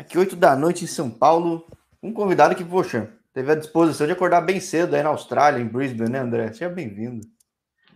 [0.00, 1.66] Aqui, 8 da noite em São Paulo.
[2.02, 5.68] Um convidado que, poxa, teve a disposição de acordar bem cedo aí na Austrália, em
[5.68, 6.50] Brisbane, né, André?
[6.54, 7.20] Seja bem-vindo.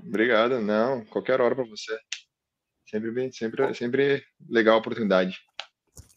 [0.06, 0.60] Obrigado.
[0.60, 1.98] Não, qualquer hora para você.
[2.86, 5.38] Sempre bem, sempre, sempre legal a oportunidade.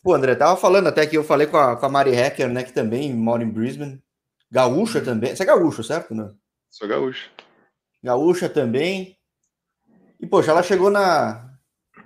[0.03, 2.65] Pô, André, tava falando até que eu falei com a, com a Mari Hacker, né,
[2.65, 4.03] que também mora em Brisbane.
[4.51, 5.33] Gaúcha também.
[5.33, 6.13] Você é gaúcho, certo?
[6.13, 6.29] Né?
[6.69, 7.31] Sou gaúcho.
[8.03, 9.17] Gaúcha também.
[10.19, 11.46] E, poxa, ela chegou na,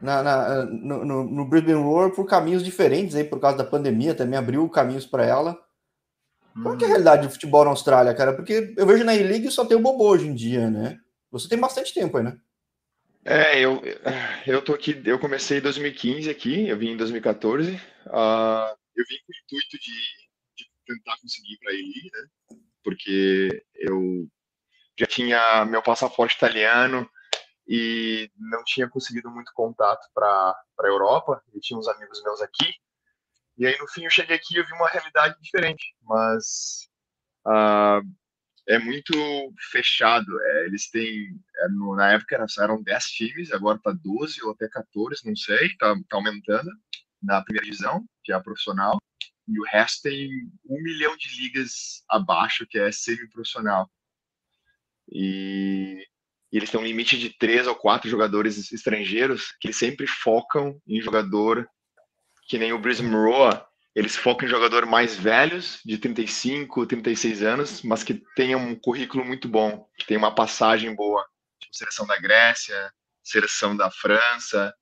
[0.02, 4.16] na, na no, no, no, Brisbane Roar por caminhos diferentes aí, por causa da pandemia,
[4.16, 5.58] também abriu caminhos para ela.
[6.62, 8.34] Qual que é a realidade do futebol na Austrália, cara?
[8.34, 11.00] Porque eu vejo na E-League só tem o Bobo hoje em dia, né?
[11.32, 12.38] Você tem bastante tempo aí, né?
[13.24, 13.82] É, eu,
[14.46, 17.72] eu tô aqui, eu comecei em 2015 aqui, eu vim em 2014.
[17.72, 17.80] Uh,
[18.12, 19.94] ah, eu vim com o intuito de,
[20.58, 22.58] de tentar conseguir para E-League, né?
[22.84, 24.28] Porque eu
[25.00, 27.10] já tinha meu passaporte italiano,
[27.74, 31.42] e não tinha conseguido muito contato para a Europa.
[31.54, 32.76] Eu tinha uns amigos meus aqui.
[33.58, 35.96] E aí, no fim, eu cheguei aqui e vi uma realidade diferente.
[36.02, 36.90] Mas
[37.48, 38.06] uh,
[38.68, 39.14] é muito
[39.72, 40.28] fechado.
[40.42, 44.68] É, eles têm, é, no, na época eram 10 times, agora está 12 ou até
[44.68, 46.70] 14, não sei, está tá aumentando
[47.24, 48.98] na primeira divisão, que é a profissional.
[49.48, 50.30] E o resto tem
[50.66, 53.90] um milhão de ligas abaixo, que é semi-profissional.
[55.10, 56.06] E
[56.52, 60.80] e eles têm um limite de três ou quatro jogadores estrangeiros que eles sempre focam
[60.88, 61.68] em jogador
[62.48, 67.82] que nem o Brisbane Roar, eles focam em jogador mais velhos, de 35, 36 anos,
[67.82, 71.26] mas que tenham um currículo muito bom, que tenham uma passagem boa,
[71.60, 72.92] tipo seleção da Grécia,
[73.24, 74.74] seleção da França.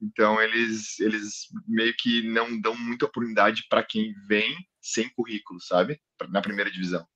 [0.00, 6.00] Então eles eles meio que não dão muita oportunidade para quem vem sem currículo, sabe?
[6.28, 7.06] Na primeira divisão.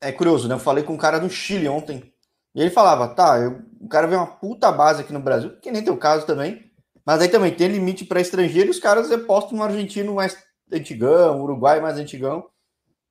[0.00, 0.54] É curioso, né?
[0.54, 2.12] Eu falei com um cara do Chile ontem,
[2.56, 5.70] e ele falava, tá, eu, o cara vê uma puta base aqui no Brasil, que
[5.70, 6.72] nem tem o caso também,
[7.04, 11.42] mas aí também tem limite para estrangeiro e os caras apostam no argentino mais antigão,
[11.42, 12.48] Uruguai mais antigão.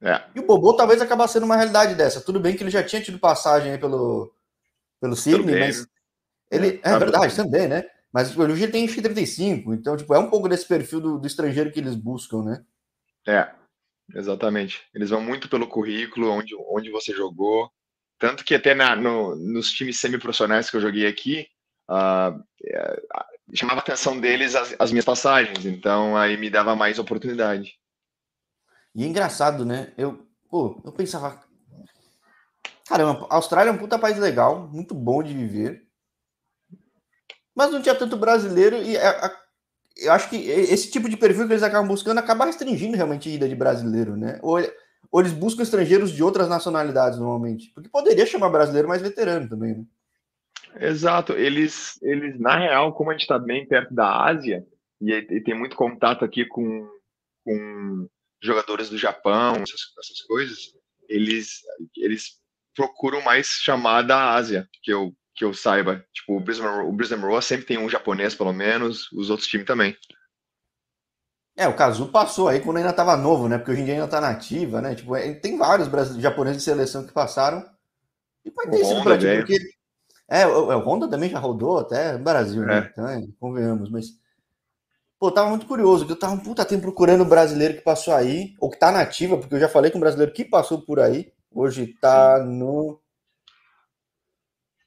[0.01, 0.19] É.
[0.35, 2.19] E o Bobô talvez acabasse sendo uma realidade dessa.
[2.19, 4.33] Tudo bem que ele já tinha tido passagem aí pelo,
[4.99, 5.87] pelo Sydney, mas
[6.49, 7.85] ele é, é verdade também, né?
[8.11, 11.71] Mas hoje ele tem X35, então tipo, é um pouco desse perfil do, do estrangeiro
[11.71, 12.63] que eles buscam, né?
[13.27, 13.47] É,
[14.15, 14.81] exatamente.
[14.93, 17.69] Eles vão muito pelo currículo, onde, onde você jogou,
[18.17, 21.47] tanto que até na, no, nos times semiprofissionais que eu joguei aqui,
[21.89, 22.43] uh,
[23.53, 27.73] chamava a atenção deles as, as, minhas passagens, então aí me dava mais oportunidade.
[28.93, 29.93] E é engraçado, né?
[29.97, 31.41] Eu, pô, eu pensava,
[32.87, 35.85] caramba, a Austrália é um puta país legal, muito bom de viver,
[37.53, 39.45] mas não tinha tanto brasileiro e a, a,
[39.97, 43.31] eu acho que esse tipo de perfil que eles acabam buscando acaba restringindo realmente a
[43.31, 44.39] ida de brasileiro, né?
[44.41, 44.59] Ou
[45.11, 47.69] ou eles buscam estrangeiros de outras nacionalidades normalmente?
[47.73, 49.85] Porque poderia chamar brasileiro mais veterano também, né?
[50.79, 51.33] Exato.
[51.33, 54.65] Eles, eles na real, como a gente está bem perto da Ásia
[55.01, 56.89] e, e, tem muito contato aqui com,
[57.43, 58.07] com
[58.41, 60.73] jogadores do Japão, essas, essas coisas,
[61.07, 61.61] eles,
[61.97, 62.39] eles
[62.75, 66.05] procuram mais chamar da Ásia, que eu, que eu saiba.
[66.13, 69.95] Tipo, o Brisbane, o sempre tem um japonês, pelo menos, os outros times também.
[71.57, 73.57] É, o Kazu passou aí quando ainda estava novo, né?
[73.57, 74.93] Porque hoje em dia ainda está nativa, né?
[74.93, 77.65] Tipo, é, tem vários japoneses de seleção que passaram.
[78.43, 79.57] E pode ter sido pra ti, porque.
[80.27, 82.77] É, o, o Honda também já rodou até no Brasil, né?
[82.77, 82.81] é.
[82.81, 82.89] né?
[82.91, 84.07] Então, é, convenhamos, mas.
[85.17, 88.13] Pô, tava muito curioso, porque eu tava um puta tempo procurando o brasileiro que passou
[88.13, 90.99] aí, ou que tá nativa, porque eu já falei com um brasileiro que passou por
[90.99, 91.31] aí.
[91.49, 92.57] Hoje tá Sim.
[92.57, 93.01] no.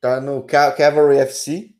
[0.02, 1.70] Tá no Cavalry FC.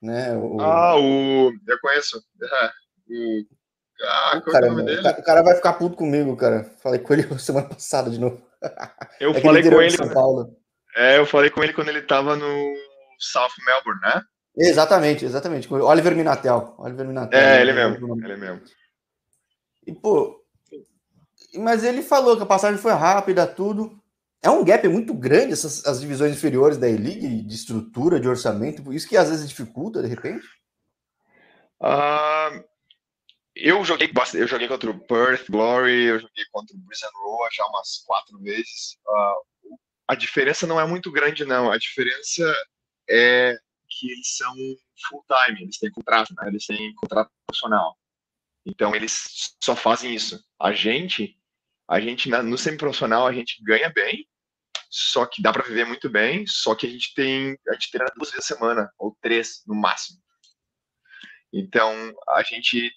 [0.00, 0.34] Né?
[0.38, 0.58] O...
[0.58, 1.52] Ah, o.
[1.68, 2.24] Eu conheço.
[2.42, 2.70] É.
[3.10, 3.59] O
[4.02, 6.64] ah, o, cara, é o, o, cara, vai ficar puto comigo, cara.
[6.82, 8.42] Falei com ele semana passada de novo.
[9.20, 9.90] Eu é falei com ele.
[9.90, 10.56] São Paulo.
[10.96, 12.74] É, eu falei com ele quando ele tava no
[13.18, 14.22] South Melbourne, né?
[14.56, 15.72] Exatamente, exatamente.
[15.72, 16.74] Oliver Minatel.
[16.78, 17.38] Oliver Minatel.
[17.38, 17.60] É, né?
[17.62, 18.24] ele mesmo.
[18.24, 18.62] Ele mesmo.
[19.86, 20.40] E, pô.
[21.56, 24.00] Mas ele falou que a passagem foi rápida, tudo.
[24.42, 28.92] É um gap muito grande essas as divisões inferiores da E-League, de estrutura, de orçamento,
[28.92, 30.46] isso que às vezes dificulta, de repente?
[31.82, 32.64] Uh,
[33.60, 37.66] eu joguei eu joguei contra o Perth Glory, eu joguei contra o Brisbane Roar já
[37.66, 38.96] umas quatro vezes.
[39.06, 39.76] Uh,
[40.08, 41.70] a diferença não é muito grande, não.
[41.70, 42.42] A diferença
[43.08, 43.56] é
[43.88, 44.54] que eles são
[45.08, 46.48] full time, eles têm contrato, né?
[46.48, 47.96] eles têm contrato profissional.
[48.64, 50.42] Então eles só fazem isso.
[50.58, 51.36] A gente,
[51.88, 54.26] a gente no semi-profissional a gente ganha bem,
[54.88, 58.12] só que dá para viver muito bem, só que a gente tem a gente treina
[58.16, 60.18] duas vezes a semana ou três no máximo.
[61.52, 61.92] Então
[62.28, 62.90] a gente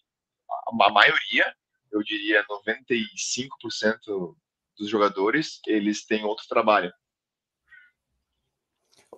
[0.67, 1.53] a maioria,
[1.91, 4.35] eu diria 95%
[4.77, 6.91] dos jogadores, eles têm outro trabalho.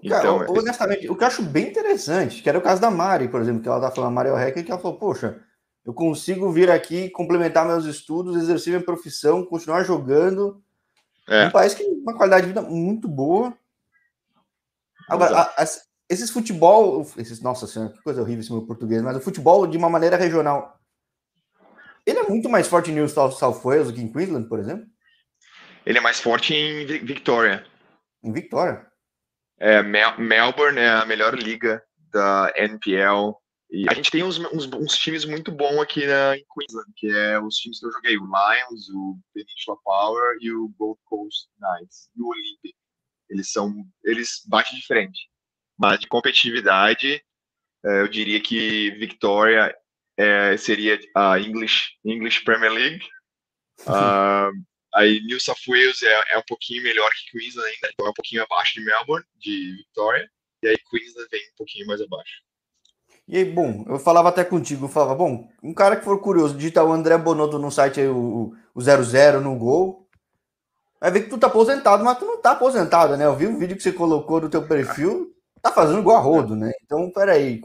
[0.04, 3.28] Então, Cara, honestamente, o que eu acho bem interessante, que era o caso da Mari,
[3.28, 5.42] por exemplo, que ela tá falando, a Mari Hacker, que ela falou, poxa,
[5.86, 10.62] eu consigo vir aqui, complementar meus estudos, exercer minha profissão, continuar jogando.
[11.28, 11.48] É.
[11.48, 13.58] Um país que tem uma qualidade de vida muito boa.
[15.08, 15.66] Agora, a, a,
[16.10, 19.78] esses futebol, esses, nossa senhora, que coisa horrível esse meu português, mas o futebol de
[19.78, 20.75] uma maneira regional,
[22.06, 24.60] ele é muito mais forte em New South, South Wales do que em Queensland, por
[24.60, 24.86] exemplo?
[25.86, 27.66] Ele é mais forte em Victoria.
[28.24, 28.86] Em Victoria?
[29.60, 33.34] É, Mel Melbourne é a melhor liga da NPL.
[33.70, 37.08] E a gente tem uns, uns, uns, times muito bons aqui na, em Queensland, que
[37.08, 41.50] é os times que eu joguei, o Lions, o Peninsula Power e o Gold Coast
[41.60, 42.76] Knights e o Olympic.
[43.30, 43.74] Eles são,
[44.04, 45.30] eles batem de frente.
[45.78, 47.22] Mas de competitividade,
[47.84, 49.76] é, eu diria que Victoria
[50.18, 53.04] é, seria a English, English Premier League.
[53.82, 54.52] Uh,
[54.94, 58.14] aí New South Wales é, é, um pouquinho melhor que Queensland ainda, então é um
[58.14, 60.30] pouquinho abaixo de Melbourne, de Victoria.
[60.64, 62.46] E aí Queensland vem um pouquinho mais abaixo.
[63.28, 66.56] E aí, bom, eu falava até contigo, eu falava, bom, um cara que for curioso,
[66.56, 70.08] digita o André Bonotto no site aí, o, o 00 no gol,
[71.02, 73.26] vai ver que tu tá aposentado, mas tu não tá aposentado, né?
[73.26, 76.56] Eu vi um vídeo que você colocou no teu perfil, tá fazendo igual a rodo,
[76.56, 76.72] né?
[76.84, 77.60] Então, peraí,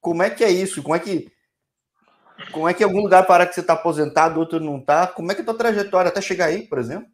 [0.00, 0.82] como é que é isso?
[0.82, 1.30] Como é que
[2.52, 5.06] como é que em algum lugar para que você tá aposentado, outro não tá?
[5.06, 7.08] Como é que é a tua trajetória até chegar aí, por exemplo?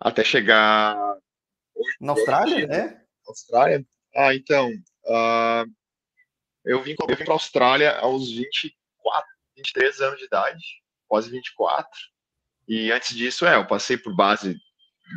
[0.00, 0.96] Até chegar
[2.00, 3.02] na Austrália, né?
[3.26, 3.84] Austrália?
[4.14, 4.70] Ah, então,
[5.04, 5.70] uh,
[6.64, 10.64] eu vim, eu vim para a Austrália aos 24, 23 anos de idade,
[11.08, 11.88] quase 24.
[12.68, 14.56] E antes disso, é, eu passei por base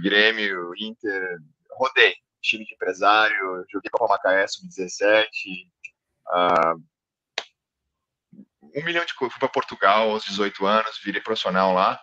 [0.03, 1.39] Grêmio, Inter,
[1.71, 5.25] rodei, time de empresário, joguei Copa Macaé sub-17,
[6.27, 6.83] uh,
[8.75, 9.33] um milhão de coisas.
[9.33, 12.00] Fui para Portugal aos 18 anos, virei profissional lá.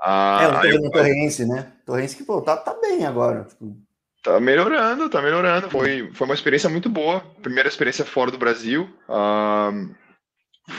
[0.00, 1.72] Uh, é, eu tô vendo Torrense, né?
[1.86, 3.44] Torrense que, pô, tá, tá bem agora.
[3.44, 3.76] Tipo...
[4.22, 5.70] Tá melhorando, tá melhorando.
[5.70, 7.20] Foi, foi uma experiência muito boa.
[7.42, 8.84] Primeira experiência fora do Brasil.
[9.08, 9.94] Uh,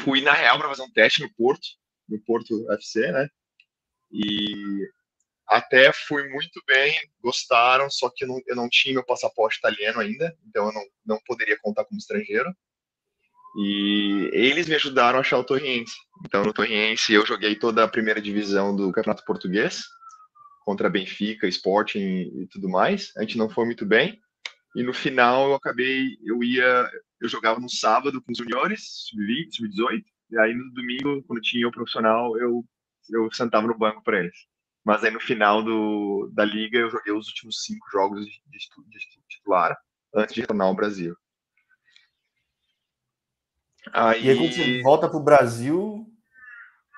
[0.03, 1.67] fui na Real para fazer um teste no Porto,
[2.07, 3.27] no Porto FC, né?
[4.11, 4.89] E
[5.47, 9.99] até fui muito bem, gostaram, só que eu não, eu não tinha meu passaporte italiano
[9.99, 12.49] ainda, então eu não, não poderia contar como estrangeiro.
[13.55, 15.93] E eles me ajudaram a achar o Torriense.
[16.25, 19.83] Então, no Torriense, eu joguei toda a primeira divisão do Campeonato Português
[20.65, 23.11] contra Benfica, Sporting e tudo mais.
[23.17, 24.19] A gente não foi muito bem.
[24.75, 26.89] E no final eu acabei, eu ia,
[27.21, 31.67] eu jogava no sábado com os juniores, sub-20, sub-18, e aí no domingo, quando tinha
[31.67, 32.65] o profissional, eu
[33.11, 34.35] eu sentava no banco para eles.
[34.83, 38.57] Mas aí no final do, da liga eu joguei os últimos cinco jogos de, de,
[38.89, 39.75] de titular
[40.15, 41.15] antes de retornar ao Brasil.
[43.91, 46.05] Aí, e aí quando você volta para o Brasil.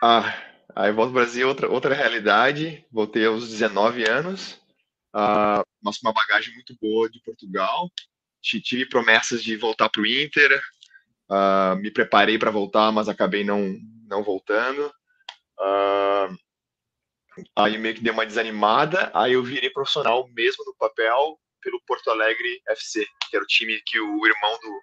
[0.03, 0.33] Ah,
[0.75, 2.85] Aí volto ao Brasil, outra, outra realidade.
[2.91, 4.59] Voltei aos 19 anos.
[5.15, 7.89] Uh, nossa, uma bagagem muito boa de Portugal.
[8.41, 10.61] Tive promessas de voltar para o Inter.
[11.29, 14.91] Uh, me preparei para voltar, mas acabei não, não voltando.
[15.57, 16.37] Uh,
[17.55, 19.09] aí meio que dei uma desanimada.
[19.13, 23.81] Aí eu virei profissional mesmo no papel pelo Porto Alegre FC, que era o time
[23.85, 24.81] que o irmão do,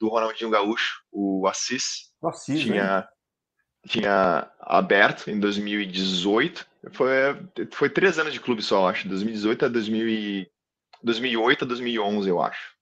[0.00, 3.08] do Ronaldinho Gaúcho, o Assis, Assis tinha,
[3.86, 6.66] tinha aberto em 2018.
[6.92, 7.10] Foi,
[7.72, 9.08] foi três anos de clube só, acho.
[9.08, 10.46] 2018 a 2000
[11.02, 12.76] 2008 a 2011, eu acho.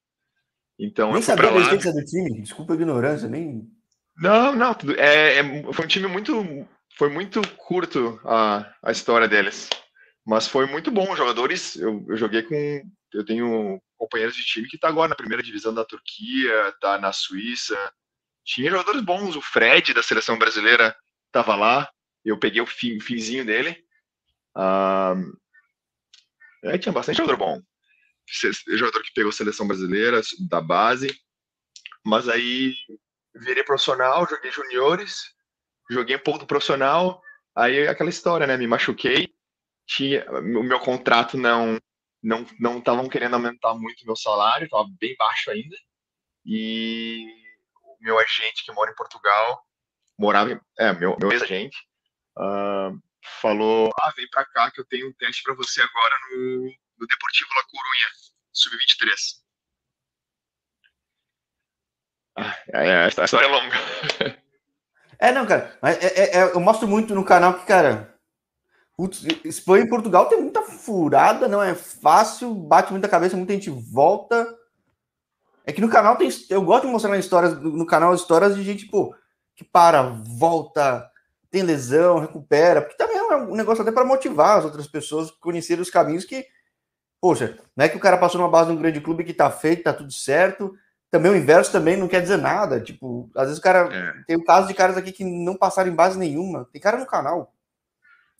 [0.78, 2.40] Então, nem sabia a existência do time.
[2.40, 3.68] Desculpa a ignorância, nem.
[4.16, 4.74] Não, não.
[4.96, 6.66] É, é, foi um time muito.
[6.96, 9.68] Foi muito curto a, a história deles.
[10.24, 11.10] Mas foi muito bom.
[11.10, 12.82] Os jogadores, eu, eu joguei com.
[13.12, 17.12] Eu tenho companheiros de time que está agora na primeira divisão da Turquia, está na
[17.12, 17.76] Suíça,
[18.44, 19.34] tinha jogadores bons.
[19.36, 20.94] O Fred, da seleção brasileira,
[21.26, 21.90] estava lá.
[22.24, 23.82] Eu peguei o fim, finzinho dele.
[26.64, 27.62] é, tinha bastante jogador bom.
[28.68, 31.18] Jogador que pegou a seleção brasileira, da base.
[32.04, 32.74] Mas aí
[33.34, 35.34] virei profissional, joguei juniores,
[35.90, 37.20] joguei um pouco do profissional.
[37.56, 38.56] Aí aquela história, né?
[38.56, 39.32] Me machuquei.
[39.86, 41.78] Tinha, o meu contrato não
[42.24, 45.76] não não estavam querendo aumentar muito o meu salário, estava bem baixo ainda.
[46.44, 47.26] E
[48.00, 49.64] meu agente que mora em Portugal,
[50.18, 51.76] morava, é, meu, meu ex-agente,
[52.38, 52.98] uh,
[53.40, 57.06] falou: Ah, vem pra cá que eu tenho um teste para você agora no, no
[57.06, 58.08] Deportivo La Corunha,
[58.52, 59.44] sub-23.
[62.36, 63.76] Ah, é, é, a história é longa.
[65.16, 68.13] É, não, cara, é, é, é, eu mostro muito no canal que, cara,
[68.96, 73.70] putz, Espanha e Portugal tem muita furada, não é fácil, bate muita cabeça, muita gente
[73.70, 74.46] volta.
[75.66, 76.28] É que no canal tem.
[76.50, 79.14] Eu gosto de mostrar histórias no canal histórias de gente, pô,
[79.56, 81.08] que para, volta,
[81.50, 85.32] tem lesão, recupera, porque também é um negócio até para motivar as outras pessoas a
[85.40, 86.44] conhecerem os caminhos que,
[87.20, 89.50] poxa, não é que o cara passou numa base de um grande clube que tá
[89.50, 90.74] feito, tá tudo certo,
[91.10, 92.80] também o inverso também não quer dizer nada.
[92.80, 93.88] Tipo, às vezes o cara.
[93.90, 94.24] É.
[94.26, 96.68] Tem o caso de caras aqui que não passaram em base nenhuma.
[96.72, 97.54] Tem cara no canal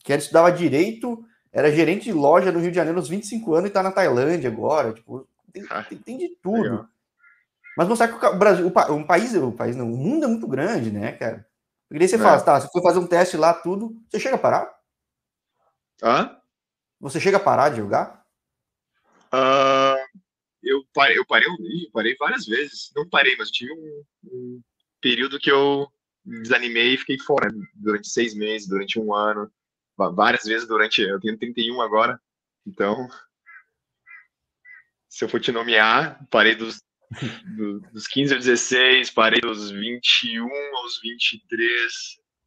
[0.05, 3.69] que era estudava direito, era gerente de loja no Rio de Janeiro aos 25 anos
[3.69, 4.93] e tá na Tailândia agora.
[4.93, 6.61] Tipo, tem, ah, tem, tem de tudo.
[6.61, 6.87] Legal.
[7.75, 10.47] Mas mostrar que o Brasil, o, um país, o país não, o mundo é muito
[10.47, 11.45] grande, né, cara?
[11.89, 12.19] Porque daí você é.
[12.19, 14.73] fala, tá, você foi fazer um teste lá, tudo, você chega a parar?
[16.01, 16.37] Hã?
[16.99, 18.23] Você chega a parar de jogar?
[19.33, 20.21] Uh,
[20.63, 22.91] eu parei, eu parei, eu parei várias vezes.
[22.95, 24.61] Não parei, mas tive um, um
[25.01, 25.87] período que eu
[26.23, 29.51] desanimei e fiquei fora durante seis meses, durante um ano,
[29.97, 31.01] várias vezes durante.
[31.01, 32.19] Eu tenho 31 agora,
[32.65, 33.07] então.
[35.09, 36.81] Se eu for te nomear, parei dos,
[37.55, 40.45] do, dos 15 aos 16, parei dos 21
[40.77, 41.93] aos 23,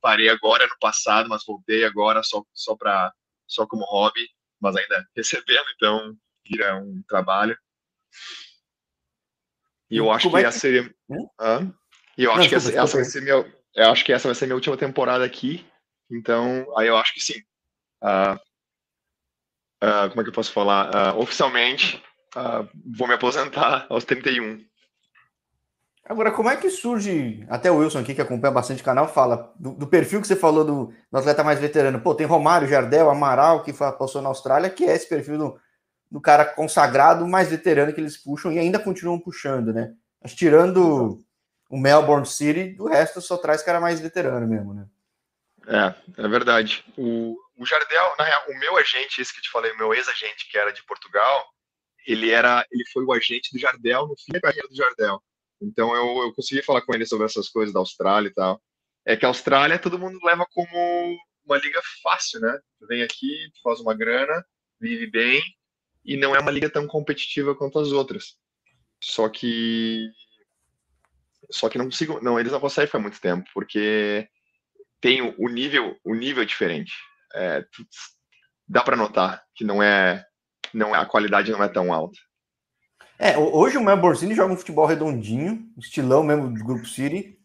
[0.00, 3.12] parei agora no passado, mas voltei agora só, só, pra,
[3.47, 4.28] só como hobby,
[4.61, 6.14] mas ainda recebendo, então
[6.47, 7.57] vira um trabalho.
[9.90, 10.95] E eu acho Como que é essa seria.
[11.09, 11.73] Hum?
[12.17, 13.35] E eu acho Não, que essa, essa vai ser minha.
[13.75, 15.67] Eu acho que essa vai ser minha última temporada aqui.
[16.11, 17.41] Então, aí eu acho que sim.
[18.03, 18.35] Uh,
[19.83, 21.15] uh, como é que eu posso falar?
[21.15, 22.03] Uh, oficialmente,
[22.97, 24.65] vou me aposentar aos 31.
[26.09, 29.53] Agora, como é que surge, até o Wilson aqui, que acompanha bastante o canal, fala
[29.59, 32.00] do, do perfil que você falou do, do, atleta mais veterano.
[32.00, 35.61] Pô, tem Romário, Jardel, Amaral, que passou na Austrália, que é esse perfil do,
[36.11, 39.93] do cara consagrado, mais veterano que eles puxam e ainda continuam puxando, né?
[40.23, 41.19] Mas tirando
[41.69, 44.87] o Melbourne City, do resto só traz cara mais veterano mesmo, né?
[45.68, 46.82] É, é verdade.
[46.96, 49.92] O, o Jardel, na real, o meu agente, esse que eu te falei, o meu
[49.92, 51.46] ex-agente, que era de Portugal,
[52.06, 55.22] ele era, ele foi o agente do Jardel no fim da carreira do Jardel.
[55.60, 58.62] Então eu, eu consegui falar com ele sobre essas coisas da Austrália e tal.
[59.04, 62.58] É que a Austrália todo mundo leva como uma liga fácil, né?
[62.78, 64.42] Tu vem aqui, tu faz uma grana,
[64.80, 65.42] vive bem,
[66.04, 68.37] e não é uma liga tão competitiva quanto as outras.
[69.02, 70.08] Só que
[71.50, 74.28] só que não consigo, não, eles não conseguem ficar muito tempo, porque
[75.00, 76.93] tem o nível, o nível é diferente.
[77.35, 77.64] É,
[78.67, 80.25] dá para notar que não é,
[80.73, 82.19] não é, a qualidade não é tão alta.
[83.19, 87.37] É, hoje o Melbourne joga um futebol redondinho, estilão mesmo do Grupo City.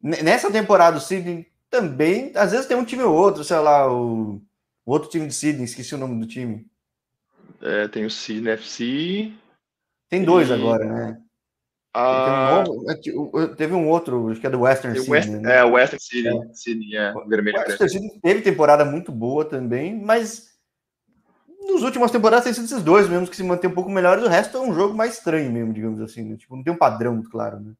[0.00, 4.40] Nessa temporada o City também, às vezes tem um time ou outro, sei lá, o,
[4.84, 6.66] o outro time de Sydney, esqueci o nome do time.
[7.60, 9.32] É, tem o Sydney FC.
[10.08, 10.52] Tem dois e...
[10.52, 11.23] agora, né?
[11.96, 15.12] Ah, um teve um outro, acho que é do Western Sydney.
[15.12, 15.58] West, né?
[15.58, 16.52] É, o Western Sydney, é.
[16.52, 17.56] Sydney, é, o vermelho.
[17.56, 20.54] O Western Sydney teve temporada muito boa também, mas
[21.68, 24.24] nos últimas temporadas tem sido esses dois mesmo que se mantêm um pouco melhores.
[24.24, 26.22] O resto é um jogo mais estranho mesmo, digamos assim.
[26.22, 26.36] Né?
[26.36, 27.72] Tipo, não tem um padrão muito claro, né?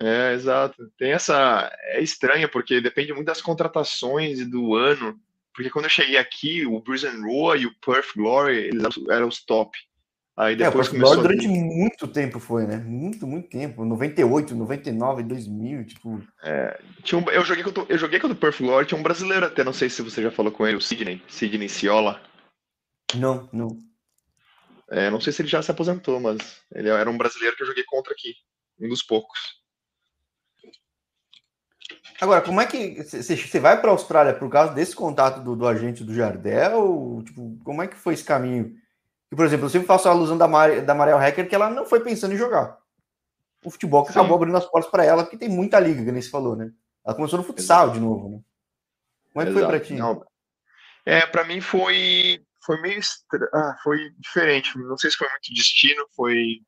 [0.00, 0.90] É, exato.
[0.98, 1.70] Tem essa.
[1.82, 5.18] É estranha, porque depende muito das contratações e do ano.
[5.54, 9.44] Porque quando eu cheguei aqui, o Bruce Roa e o Perth Glory, eles eram os
[9.44, 9.78] top.
[10.36, 12.76] Aí depois é, o começou durante muito tempo foi, né?
[12.78, 13.84] Muito, muito tempo.
[13.84, 16.20] 98, 99, 2000, tipo...
[16.42, 19.46] É, tinha um, eu, joguei contra, eu joguei contra o Perth Glory, tinha um brasileiro
[19.46, 22.20] até, não sei se você já falou com ele, o Sidney, Sidney Ciola.
[23.14, 23.78] Não, não.
[24.90, 27.66] É, não sei se ele já se aposentou, mas ele era um brasileiro que eu
[27.68, 28.34] joguei contra aqui.
[28.80, 29.62] Um dos poucos.
[32.20, 35.66] Agora, como é que você vai para a Austrália por causa desse contato do, do
[35.66, 37.22] agente do Jardel?
[37.24, 38.74] Tipo, como é que foi esse caminho?
[39.34, 41.68] E, por exemplo, eu sempre faço a alusão da, Mar da Mariel Hacker que ela
[41.68, 42.78] não foi pensando em jogar.
[43.64, 44.20] O futebol que Sim.
[44.20, 46.70] acabou abrindo as portas para ela, porque tem muita liga, que nem você falou, né?
[47.04, 47.98] Ela começou no futsal Exato.
[47.98, 48.40] de novo, né?
[49.32, 49.66] Como é que Exato.
[49.66, 49.94] foi para ti?
[49.94, 50.24] Não.
[51.04, 53.50] É, para mim foi foi meio estra...
[53.52, 54.78] ah, foi diferente.
[54.78, 56.60] Não sei se foi muito destino, foi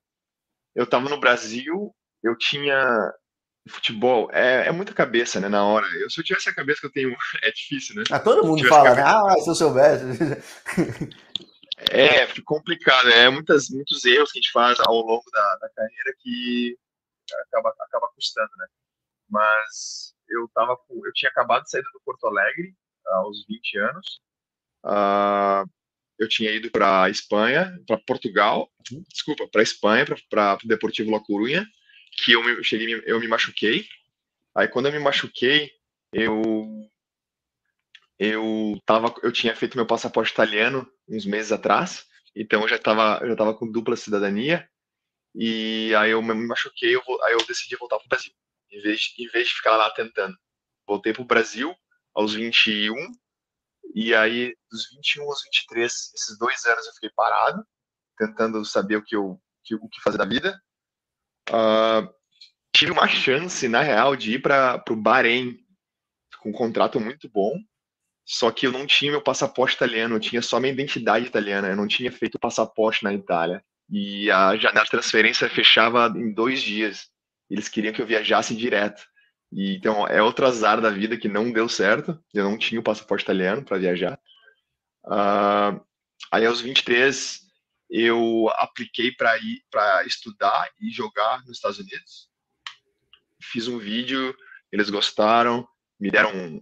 [0.75, 3.15] eu estava no Brasil, eu tinha
[3.69, 5.87] futebol é, é muita cabeça, né, na hora.
[6.01, 8.03] Eu, se eu tivesse a cabeça que eu tenho, é difícil, né?
[8.11, 9.09] Ah, todo mundo fala, cabeça...
[9.09, 10.05] Ah, se eu soubesse.
[11.77, 13.09] é, fica complicado.
[13.11, 16.77] É muitas, muitos erros que a gente faz ao longo da, da carreira que
[17.49, 18.67] acaba, acaba custando, né?
[19.29, 22.75] Mas eu tava eu tinha acabado de sair do Porto Alegre
[23.07, 24.21] aos 20 anos.
[24.85, 25.69] Uh,
[26.19, 28.71] eu tinha ido para Espanha, para Portugal,
[29.11, 31.67] desculpa, para Espanha, para o Deportivo La Coruña,
[32.25, 33.87] que eu me, cheguei, eu me machuquei.
[34.55, 35.71] Aí quando eu me machuquei,
[36.13, 36.89] eu
[38.19, 43.21] eu tava, eu tinha feito meu passaporte italiano uns meses atrás, então eu já estava
[43.27, 44.69] já tava com dupla cidadania.
[45.35, 48.33] E aí eu me machuquei, eu, aí eu decidi voltar para o Brasil,
[48.71, 50.35] em vez, em vez de ficar lá tentando.
[50.87, 51.75] Voltei para o Brasil
[52.15, 52.95] aos 21,
[53.95, 57.63] e aí dos 21 aos 23, esses dois anos eu fiquei parado,
[58.17, 60.59] tentando saber o que eu que, o que fazer da vida.
[61.51, 62.09] Uh,
[62.75, 65.59] tive uma chance, na real, de ir para o Bahrein
[66.41, 67.53] com um contrato muito bom,
[68.27, 71.77] só que eu não tinha meu passaporte italiano, eu tinha só minha identidade italiana, eu
[71.77, 73.65] não tinha feito passaporte na Itália.
[73.89, 77.09] e a janela de transferência fechava em dois dias.
[77.49, 79.07] Eles queriam que eu viajasse direto.
[79.53, 82.21] E, então, é outro azar da vida que não deu certo.
[82.35, 84.19] Eu não tinha o passaporte italiano para viajar.
[85.05, 85.81] Uh,
[86.33, 87.43] aí, aos 23,
[87.89, 92.29] eu apliquei para ir para estudar e jogar nos Estados Unidos.
[93.41, 94.37] Fiz um vídeo,
[94.73, 95.65] eles gostaram,
[96.01, 96.61] me deram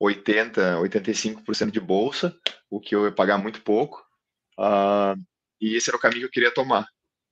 [0.00, 2.36] 80, 85% de bolsa,
[2.70, 4.04] o que eu ia pagar muito pouco.
[4.58, 5.16] Uh,
[5.60, 6.86] e esse era o caminho que eu queria tomar,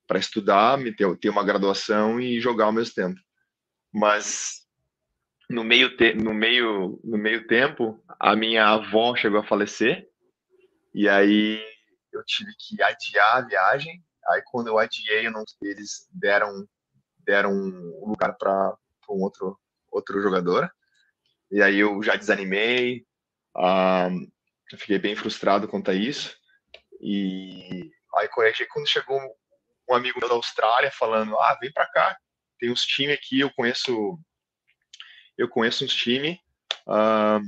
[0.06, 3.20] para estudar, ter, ter uma graduação e jogar ao mesmo tempo.
[3.92, 4.62] Mas
[5.50, 10.08] no meio, te, no meio, no meio tempo, a minha avó chegou a falecer,
[10.94, 11.62] e aí
[12.12, 14.02] eu tive que adiar a viagem.
[14.28, 16.66] Aí quando eu adiei, eu não, eles deram
[17.24, 18.76] deram um lugar para
[19.10, 19.58] um outro
[19.90, 20.70] outro jogador.
[21.52, 23.06] E aí eu já desanimei,
[24.72, 26.36] eu fiquei bem frustrado quanto a isso.
[27.00, 29.20] E aí quando chegou
[29.88, 32.18] um amigo da Austrália falando, ah, vem para cá,
[32.58, 34.18] tem uns times aqui, eu conheço
[35.36, 36.36] eu conheço uns times.
[36.86, 37.40] Uh,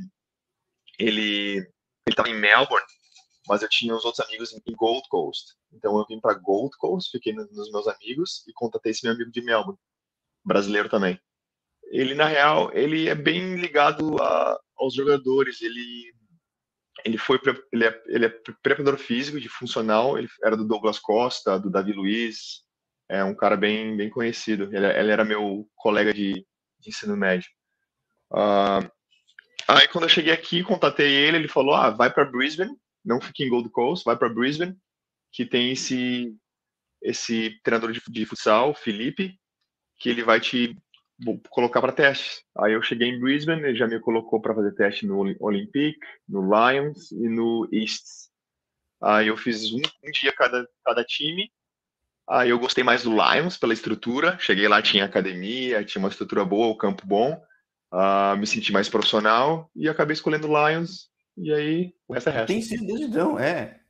[0.99, 1.57] ele
[2.07, 2.87] ele estava em Melbourne
[3.47, 5.55] mas eu tinha os outros amigos em Gold Coast.
[5.73, 9.31] Então eu vim para Gold Coast, fiquei nos meus amigos e contatei esse meu amigo
[9.31, 9.79] de Melbourne,
[10.45, 11.21] brasileiro também.
[11.91, 15.61] Ele na real, ele é bem ligado a, aos jogadores.
[15.63, 16.13] Ele
[17.05, 17.39] ele foi
[17.73, 18.29] ele é, ele é
[18.63, 20.19] preparador físico de funcional.
[20.19, 22.63] Ele era do Douglas Costa, do Davi Luiz.
[23.09, 24.75] É um cara bem bem conhecido.
[24.75, 26.33] Ele, ele era meu colega de,
[26.81, 27.49] de ensino médio.
[28.33, 28.91] Uh,
[29.69, 31.37] aí quando eu cheguei aqui, contatei ele.
[31.37, 32.75] Ele falou: ah, vai para Brisbane
[33.05, 34.77] não fica em Gold Coast, vai para Brisbane,
[35.31, 36.35] que tem esse
[37.03, 39.39] esse treinador de, de futsal, Felipe,
[39.99, 40.75] que ele vai te
[41.51, 42.43] colocar para testes.
[42.59, 45.97] Aí eu cheguei em Brisbane, ele já me colocou para fazer teste no Olympic,
[46.29, 48.05] no Lions e no East.
[49.03, 51.51] Aí eu fiz um, um, dia cada, cada time.
[52.29, 54.39] Aí eu gostei mais do Lions pela estrutura.
[54.39, 57.43] Cheguei lá, tinha academia, tinha uma estrutura boa, o campo bom.
[57.93, 62.47] Uh, me senti mais profissional e acabei escolhendo Lions e aí, o resto é resto.
[62.47, 63.81] Tem sido desde então, é.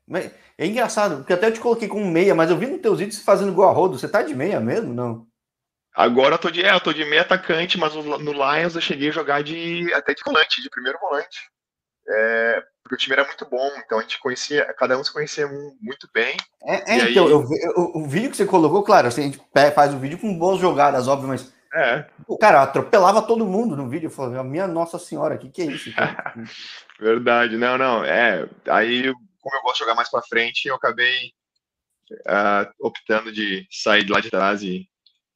[0.59, 3.19] É engraçado, porque até eu te coloquei com meia, mas eu vi nos teus vídeos
[3.21, 3.99] fazendo gol a rodo.
[3.99, 5.27] Você tá de meia mesmo, não?
[5.95, 9.11] Agora eu tô de, é, eu tô de meia atacante, mas no Lions eu cheguei
[9.11, 11.39] a jogar de até de volante, de primeiro volante.
[12.07, 15.47] É, porque o time era muito bom, então a gente conhecia, cada um se conhecia
[15.81, 16.37] muito bem.
[16.65, 17.33] É, é então, aí...
[17.33, 19.41] eu, eu, o vídeo que você colocou, claro, assim, a gente
[19.75, 22.07] faz o vídeo com boas jogadas, óbvio, mas é.
[22.29, 24.07] O cara atropelava todo mundo no vídeo.
[24.07, 25.91] Eu falei, minha Nossa Senhora, o que, que é isso?
[27.01, 28.05] Verdade, não, não.
[28.05, 31.33] É, aí, como eu gosto de jogar mais para frente, eu acabei
[32.13, 34.89] uh, optando de sair de lá de trás e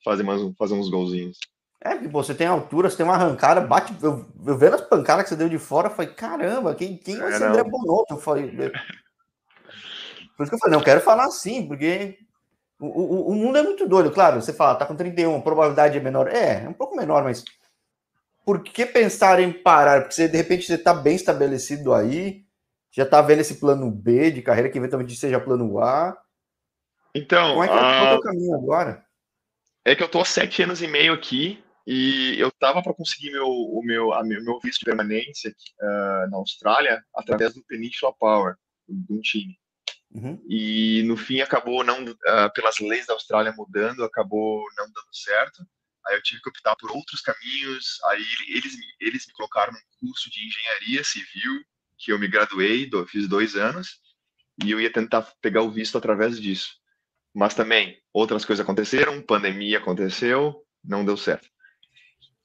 [0.05, 1.39] fazer, mais, fazer uns golzinhos.
[1.81, 3.95] É, que você tem altura, você tem uma arrancada, bate.
[4.03, 7.17] Eu, eu vendo as pancadas que você deu de fora, eu falei, caramba, quem, quem
[7.17, 8.15] vai é, ser André Bonotto?
[8.15, 8.51] Eu falei.
[10.37, 12.19] Por isso que eu falei, não, eu quero falar assim, porque
[12.81, 14.41] o, o, o, mundo é muito doido, claro.
[14.41, 16.29] Você fala, tá com 31, a probabilidade é menor.
[16.29, 17.45] É, é um pouco menor, mas
[18.45, 20.01] por que pensar em parar?
[20.01, 22.45] Porque você, de repente você tá bem estabelecido aí,
[22.91, 26.17] já tá vendo esse plano B de carreira, que eventualmente seja plano A.
[27.15, 29.08] Então, como é que é o caminho agora?
[29.89, 33.31] É que eu tô há sete anos e meio aqui e eu tava para conseguir
[33.31, 38.57] meu, o meu, a meu, visto de permanência uh, na Austrália através do Peninsula Power,
[38.87, 39.59] de um time.
[40.11, 40.39] Uhum.
[40.47, 45.67] E no fim acabou não, uh, pelas leis da Austrália mudando, acabou não dando certo.
[46.07, 47.99] Aí eu tive que optar por outros caminhos.
[48.09, 51.63] Aí eles, eles me colocaram num curso de engenharia civil,
[51.97, 54.03] que eu me graduei, fiz dois anos,
[54.63, 56.78] e eu ia tentar pegar o visto através disso.
[57.35, 61.49] Mas também outras coisas aconteceram, pandemia aconteceu, não deu certo.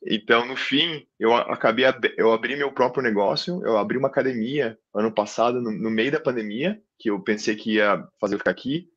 [0.06, 1.86] Então, no fim, eu acabei,
[2.18, 6.20] eu abri meu próprio negócio, eu abri uma academia ano passado, no, no meio da
[6.20, 8.90] pandemia, que eu pensei que ia fazer ficar aqui,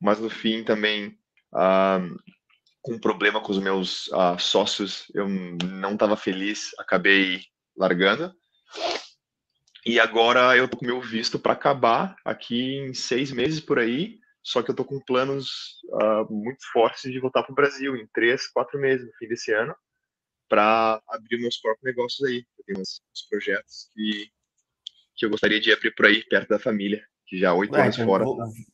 [0.00, 1.18] mas no fim também,
[1.52, 2.00] ah,
[2.80, 7.40] com um problema com os meus ah, sócios, eu não estava feliz, acabei
[7.76, 8.32] largando.
[9.84, 14.18] E agora eu tô com meu visto para acabar aqui em seis meses por aí,
[14.46, 18.06] só que eu tô com planos uh, muito fortes de voltar para o Brasil em
[18.14, 19.74] três, quatro meses, no fim desse ano
[20.48, 22.46] para abrir meus próprios negócios aí.
[22.56, 24.30] Eu tenho uns, uns, projetos que,
[25.16, 27.96] que eu gostaria de abrir por aí, perto da família, que já há oito anos
[27.96, 28.24] então, fora.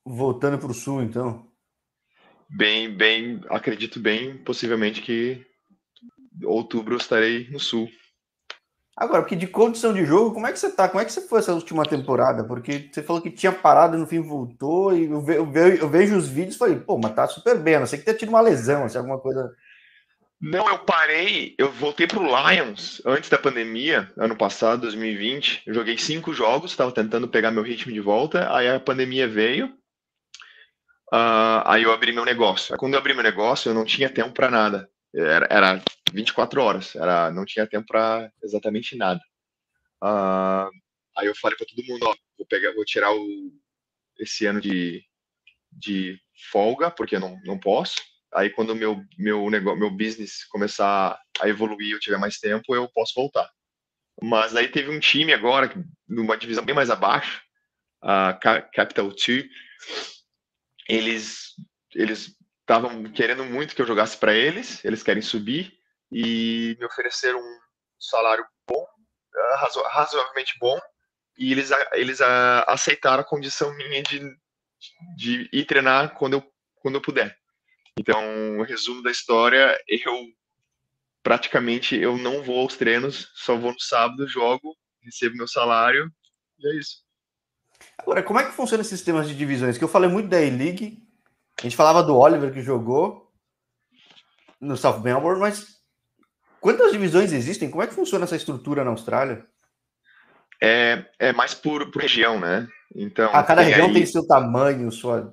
[0.05, 1.51] Voltando para o sul, então?
[2.51, 5.43] Bem, bem, acredito bem, possivelmente que
[6.45, 7.91] outubro eu estarei no sul.
[8.97, 10.89] Agora, porque de condição de jogo, como é que você tá?
[10.89, 12.45] Como é que você foi essa última temporada?
[12.45, 16.17] Porque você falou que tinha parado e no fim voltou, e eu, vejo, eu vejo
[16.17, 18.41] os vídeos e falei, pô, mas tá super bem, não sei que ter tido uma
[18.41, 19.51] lesão, assim, alguma coisa
[20.45, 25.63] não, eu parei, eu voltei pro Lions antes da pandemia, ano passado, 2020.
[25.65, 29.69] Eu joguei cinco jogos, estava tentando pegar meu ritmo de volta, aí a pandemia veio.
[31.15, 32.75] Uh, aí eu abri meu negócio.
[32.75, 34.91] Aí, quando eu abri meu negócio, eu não tinha tempo para nada.
[35.15, 39.21] Era, era 24 horas, era, não tinha tempo para exatamente nada.
[40.03, 40.71] Uh,
[41.17, 43.53] aí eu falei para todo mundo, ó, vou pegar, vou tirar o,
[44.19, 45.05] esse ano de,
[45.71, 46.19] de
[46.51, 47.97] folga, porque eu não, não posso.
[48.35, 52.89] Aí quando meu meu negócio, meu business começar a evoluir, eu tiver mais tempo, eu
[52.89, 53.49] posso voltar.
[54.23, 55.71] Mas aí teve um time agora,
[56.09, 57.43] numa divisão bem mais abaixo,
[58.01, 58.33] a
[58.73, 59.45] Capital 2,
[60.89, 61.55] eles
[61.95, 62.35] eles
[62.73, 65.79] estavam querendo muito que eu jogasse para eles, eles querem subir
[66.11, 67.59] e me ofereceram um
[67.99, 68.87] salário bom,
[69.35, 70.79] ah, razo razoavelmente bom,
[71.37, 72.21] e eles eles
[72.67, 74.21] aceitaram a condição minha de,
[75.17, 77.37] de ir treinar quando eu quando eu puder.
[77.97, 80.27] Então, o resumo da história, eu
[81.23, 86.11] praticamente eu não vou aos treinos, só vou no sábado, jogo, recebo meu salário
[86.59, 87.03] e é isso.
[87.99, 89.77] Agora, como é que funciona esses sistemas de divisões?
[89.77, 91.02] Que eu falei muito da E-League,
[91.63, 93.31] a gente falava do Oliver que jogou
[94.61, 95.81] no South Melbourne, mas
[96.61, 97.71] quantas divisões existem?
[97.71, 99.47] Como é que funciona essa estrutura na Austrália?
[100.61, 102.69] É, é mais por, por região, né?
[102.95, 103.95] Então, ah, cada região aí...
[103.95, 105.33] tem seu tamanho, sua.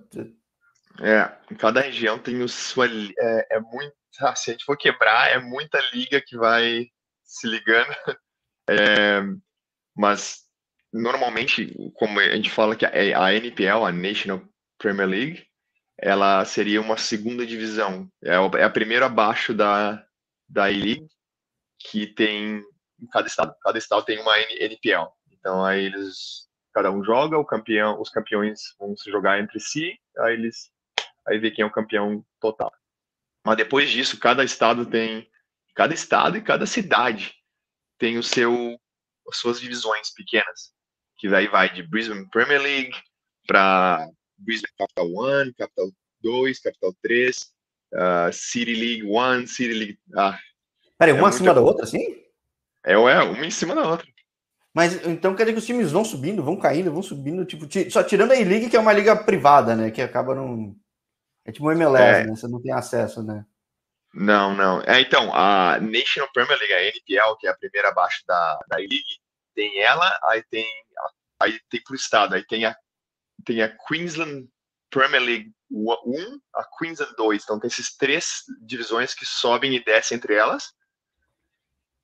[1.01, 2.87] É, cada região tem o sua.
[2.87, 3.93] É, é muito.
[4.19, 6.87] Ah, se a gente for quebrar, é muita liga que vai
[7.23, 7.89] se ligando.
[8.71, 9.23] É,
[9.97, 10.43] mas
[10.93, 14.43] normalmente, como a gente fala que a NPL, a National
[14.77, 15.48] Premier League,
[16.01, 18.09] ela seria uma segunda divisão.
[18.23, 20.05] É, é a primeira abaixo da,
[20.47, 21.07] da E-League,
[21.79, 22.62] que tem
[23.01, 23.55] em cada estado.
[23.62, 25.07] Cada estado tem uma NPL.
[25.31, 29.99] Então aí eles cada um joga, o campeão, os campeões vão se jogar entre si,
[30.19, 30.71] aí eles
[31.27, 32.71] aí vê quem é o campeão total.
[33.45, 35.29] Mas depois disso, cada estado tem
[35.75, 37.35] cada estado e cada cidade
[37.97, 38.79] tem o seu
[39.29, 40.73] as suas divisões pequenas
[41.17, 42.95] que daí vai de Brisbane Premier League
[43.45, 44.09] para
[44.39, 47.38] Brisbane Capital 1, Capital 2, Capital 3,
[47.93, 49.99] uh, City League 1, City League.
[50.15, 50.38] Ah,
[50.97, 52.23] Peraí, uma é acima da outra, assim?
[52.86, 54.06] É, é, uma em cima da outra.
[54.73, 58.04] Mas então quer dizer que os times vão subindo, vão caindo, vão subindo, tipo, só
[58.04, 59.91] tirando a E-League, que é uma liga privada, né?
[59.91, 60.75] Que acaba não.
[61.45, 62.25] É tipo um MLS, é.
[62.25, 62.36] né?
[62.36, 63.45] Você não tem acesso, né?
[64.13, 64.82] Não, não.
[64.82, 68.80] É, então, a National Premier League, a NPL, que é a primeira abaixo da, da
[68.80, 69.19] E-League,
[69.56, 70.65] tem ela, aí tem
[71.41, 72.75] aí tem por estado, aí tem a
[73.45, 74.47] tem a Queensland
[74.89, 77.43] Premier League 1, a Queensland 2.
[77.43, 80.73] Então tem esses três divisões que sobem e descem entre elas.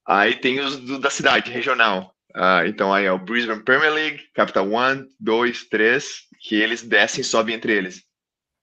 [0.06, 2.14] Aí tem os do, da cidade, regional.
[2.36, 6.06] Uh, então aí é o Brisbane Premier League, Capital 1, 2, 3,
[6.42, 8.04] que eles descem e sobem entre eles.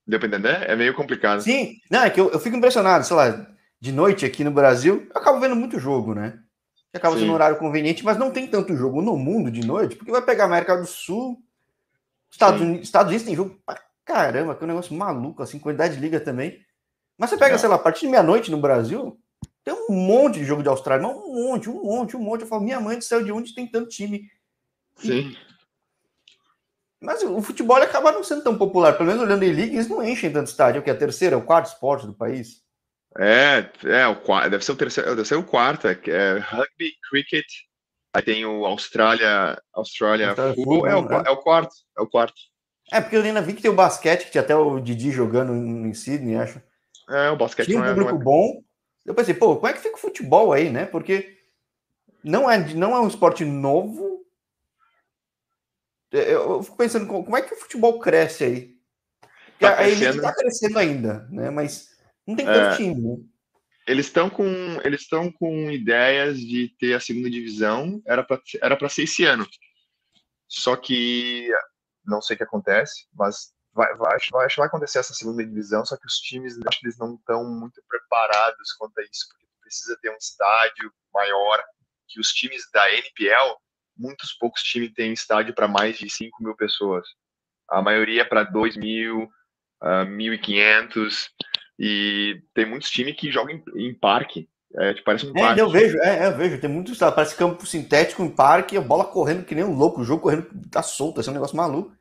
[0.06, 0.68] Deu pra entender?
[0.68, 1.40] É meio complicado.
[1.42, 3.46] Sim, não, é que eu, eu fico impressionado, sei lá,
[3.80, 6.38] de noite aqui no Brasil, eu acabo vendo muito jogo, né?
[6.94, 10.12] acaba sendo um horário conveniente, mas não tem tanto jogo no mundo de noite, porque
[10.12, 11.38] vai pegar a América do Sul,
[12.32, 15.94] Estados Unidos, Estados Unidos tem jogo pra caramba, que é um negócio maluco, assim, quantidade
[15.94, 16.58] de liga também.
[17.18, 17.58] Mas você pega, é.
[17.58, 19.20] sei lá, a partir de meia-noite no Brasil,
[19.62, 22.40] tem um monte de jogo de Austrália, mas um monte, um monte, um monte.
[22.40, 24.28] Eu falo, minha mãe do céu, de onde tem tanto time?
[24.96, 25.36] Sim.
[27.00, 30.02] Mas o futebol acaba não sendo tão popular, pelo menos olhando em liga, eles não
[30.02, 32.62] enchem tanto estádio, que é a terceira, o quarto esporte do país.
[33.18, 36.92] É, é o quarto, deve ser o terceiro, deve ser o quarto, é, é rugby,
[37.10, 37.46] cricket,
[38.12, 41.22] aí tem o Austrália, Austrália, Austrália Football, é, o, né?
[41.26, 42.40] é o quarto, é o quarto.
[42.92, 45.54] É, porque eu ainda vi que tem o basquete, que tinha até o Didi jogando
[45.54, 46.60] em Sydney, acho.
[47.08, 48.62] É, o basquete tinha um é, público é, bom.
[49.04, 50.84] Eu pensei, pô, como é que fica o futebol aí, né?
[50.84, 51.38] Porque
[52.22, 54.24] não é, não é um esporte novo.
[56.12, 58.76] É, eu fico pensando, como é que o futebol cresce aí?
[59.58, 61.48] Tá a elite está crescendo ainda, né?
[61.50, 61.96] Mas
[62.26, 63.16] não tem tanto é, time, né?
[63.86, 64.46] Eles estão com
[64.84, 69.24] eles estão com ideias de ter a segunda divisão, era para era para ser esse
[69.24, 69.46] ano.
[70.48, 71.48] Só que
[72.04, 75.96] não sei o que acontece, mas vai, vai, vai, vai acontecer essa segunda divisão, só
[75.96, 79.96] que os times acho que eles não estão muito preparados quanto a isso, porque precisa
[80.00, 81.64] ter um estádio maior
[82.08, 83.56] que os times da NPL,
[83.96, 87.06] muitos poucos times têm estádio para mais de 5 mil pessoas.
[87.68, 89.30] A maioria é para 2 mil, uh,
[89.80, 91.28] ah, 1.500.
[91.78, 94.48] E tem muitos times que jogam em, em parque.
[94.74, 95.60] É, tipo, parece um é, parque.
[95.60, 96.60] Eu vejo, é, eu vejo.
[96.60, 100.04] Tem muitos, parece campo sintético em parque, a bola correndo que nem um louco, o
[100.04, 101.94] jogo correndo tá solto, esse é um negócio maluco.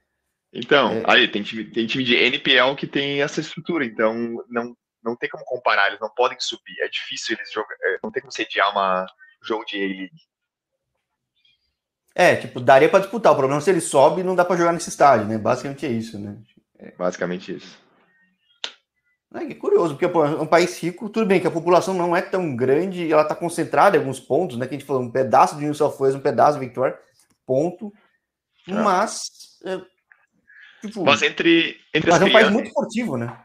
[0.54, 1.04] Então, é...
[1.08, 4.14] aí tem time, tem time de NPL que tem essa estrutura, então
[4.50, 6.80] não, não tem como comparar, eles não podem subir.
[6.82, 9.06] É difícil eles jogar, é, não tem como sediar uma
[9.42, 10.32] jogo de A-League.
[12.14, 13.32] É, tipo, daria para disputar.
[13.32, 15.38] O problema é se ele sobe, não dá para jogar nesse estádio, né?
[15.38, 16.38] Basicamente é isso, né?
[16.78, 16.92] É.
[16.92, 17.80] Basicamente isso.
[19.34, 22.16] É, que curioso, porque pô, é um país rico, tudo bem que a população não
[22.16, 24.68] é tão grande, ela está concentrada em alguns pontos, né?
[24.68, 26.98] Que a gente falou, um pedaço de New South Wales, um pedaço de Victoria,
[27.46, 27.94] ponto.
[28.68, 28.74] É.
[28.74, 29.22] Mas
[29.66, 29.80] é,
[30.82, 33.38] Tipo, mas entre, entre mas as é um país muito esportivo, né?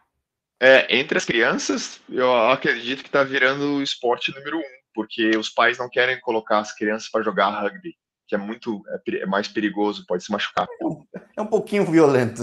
[0.58, 4.62] É, entre as crianças, eu acredito que está virando o esporte número um,
[4.94, 7.94] porque os pais não querem colocar as crianças para jogar rugby,
[8.26, 10.66] que é muito é, é, mais perigoso, pode se machucar.
[10.80, 11.04] É um,
[11.36, 12.42] é um pouquinho violento,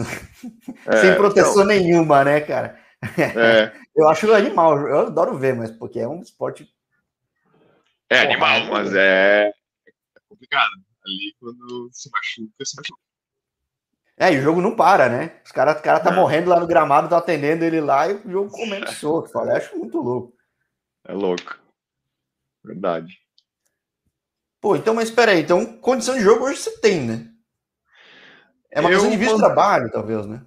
[0.85, 2.79] é, sem proteção então, nenhuma, né, cara?
[3.17, 3.73] É.
[3.95, 6.67] eu acho animal, eu adoro ver, mas porque é um esporte.
[8.09, 9.47] É animal, mas é,
[9.85, 10.71] é complicado.
[11.05, 13.01] Ali quando se machuca, se machuca.
[14.17, 15.41] É, e o jogo não para, né?
[15.43, 16.15] Os caras cara tá é.
[16.15, 19.31] morrendo lá no gramado, tá atendendo ele lá e o jogo comendo solto.
[19.31, 20.33] Fala, acho muito louco.
[21.05, 21.57] É louco.
[22.63, 23.17] Verdade.
[24.61, 25.41] Pô, então, mas espera aí.
[25.41, 27.29] Então, condição de jogo hoje você tem, né?
[28.71, 30.41] É uma questão de visto de trabalho, talvez, né?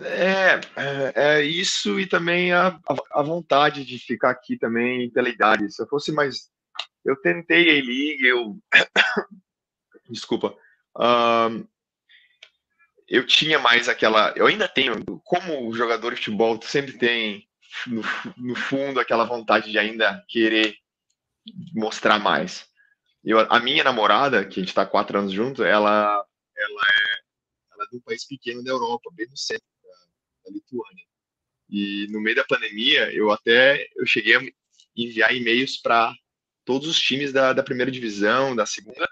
[0.00, 2.78] É, é, é, isso e também a,
[3.12, 5.70] a vontade de ficar aqui também pela idade.
[5.70, 6.50] Se eu fosse mais.
[7.04, 8.58] Eu tentei a eu.
[10.08, 10.56] Desculpa.
[10.96, 11.66] Um,
[13.06, 14.32] eu tinha mais aquela.
[14.34, 17.46] Eu ainda tenho, como jogador de futebol, tu sempre tem
[17.86, 18.02] no,
[18.38, 20.76] no, fundo aquela vontade de ainda querer
[21.74, 22.66] mostrar mais.
[23.22, 26.24] Eu, a minha namorada, que a gente está quatro anos junto, ela,
[26.56, 29.71] ela, é, ela é de um país pequeno da Europa, bem no centro
[30.44, 31.04] da, da Lituânia.
[31.68, 34.42] E no meio da pandemia, eu até eu cheguei a
[34.96, 36.12] enviar e-mails para
[36.64, 39.08] todos os times da, da primeira divisão, da segunda,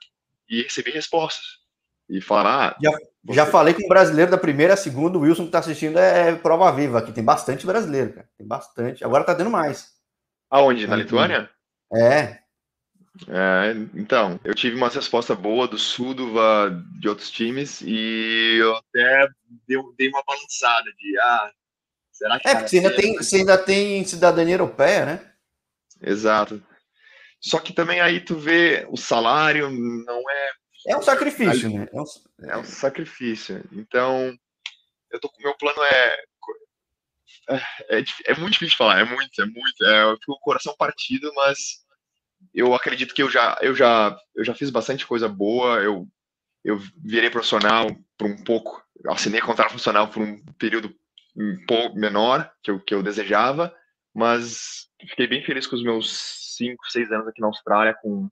[0.49, 1.61] e receber respostas
[2.09, 2.73] e falar.
[2.73, 3.37] Ah, já, você...
[3.37, 6.35] já falei com o brasileiro da primeira a segunda, o Wilson que está assistindo é
[6.37, 7.13] prova viva aqui.
[7.13, 8.29] Tem bastante brasileiro, cara.
[8.37, 9.05] Tem bastante.
[9.05, 9.93] Agora tá tendo mais.
[10.51, 10.87] Aonde?
[10.87, 11.49] Na Lituânia?
[11.95, 12.41] É.
[13.29, 13.73] é.
[13.95, 19.29] Então, eu tive uma resposta boa do Sudova, de outros times, e eu até
[19.67, 21.53] dei, uma balançada de ah,
[22.13, 22.49] será que.
[22.49, 25.33] É, porque você ainda, tem, você ainda tem cidadania europeia, né?
[26.03, 26.63] Exato.
[27.41, 30.51] Só que também aí tu vê o salário não é
[30.87, 31.87] é um sacrifício, né?
[31.93, 33.63] É um, é um sacrifício.
[33.73, 34.35] Então,
[35.11, 36.25] eu tô com meu plano é,
[37.49, 40.33] é, é, é muito difícil de falar, é muito, é muito, é, eu fico com
[40.33, 41.85] o coração partido, mas
[42.55, 46.07] eu acredito que eu já, eu já, eu já fiz bastante coisa boa, eu,
[46.65, 50.95] eu virei profissional por um pouco, assinei contrato profissional por um período
[51.37, 53.75] um pouco menor que eu, que eu desejava,
[54.15, 58.29] mas fiquei bem feliz com os meus cinco, seis anos aqui na Austrália com,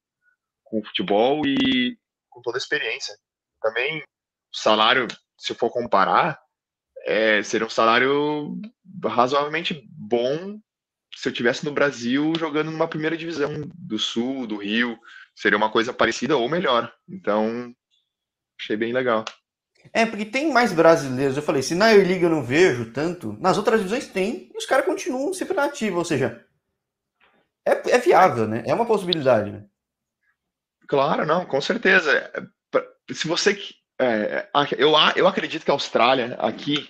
[0.64, 1.96] com futebol e
[2.28, 3.16] com toda a experiência.
[3.62, 4.02] Também,
[4.52, 6.38] salário, se for comparar,
[7.06, 8.60] é, seria um salário
[9.04, 10.60] razoavelmente bom
[11.18, 14.96] se eu tivesse no Brasil jogando numa primeira divisão do Sul, do Rio,
[15.34, 16.92] seria uma coisa parecida ou melhor.
[17.08, 17.74] Então,
[18.56, 19.24] achei bem legal.
[19.92, 21.36] É, porque tem mais brasileiros.
[21.36, 24.64] Eu falei, se na Liga eu não vejo tanto, nas outras divisões tem, e os
[24.64, 26.46] caras continuam sempre na ativa, ou seja,
[27.66, 28.62] é, é viável, né?
[28.64, 29.64] É uma possibilidade, né?
[30.86, 32.30] Claro, não, com certeza.
[33.10, 33.58] Se você.
[34.00, 36.88] É, eu, eu acredito que a Austrália aqui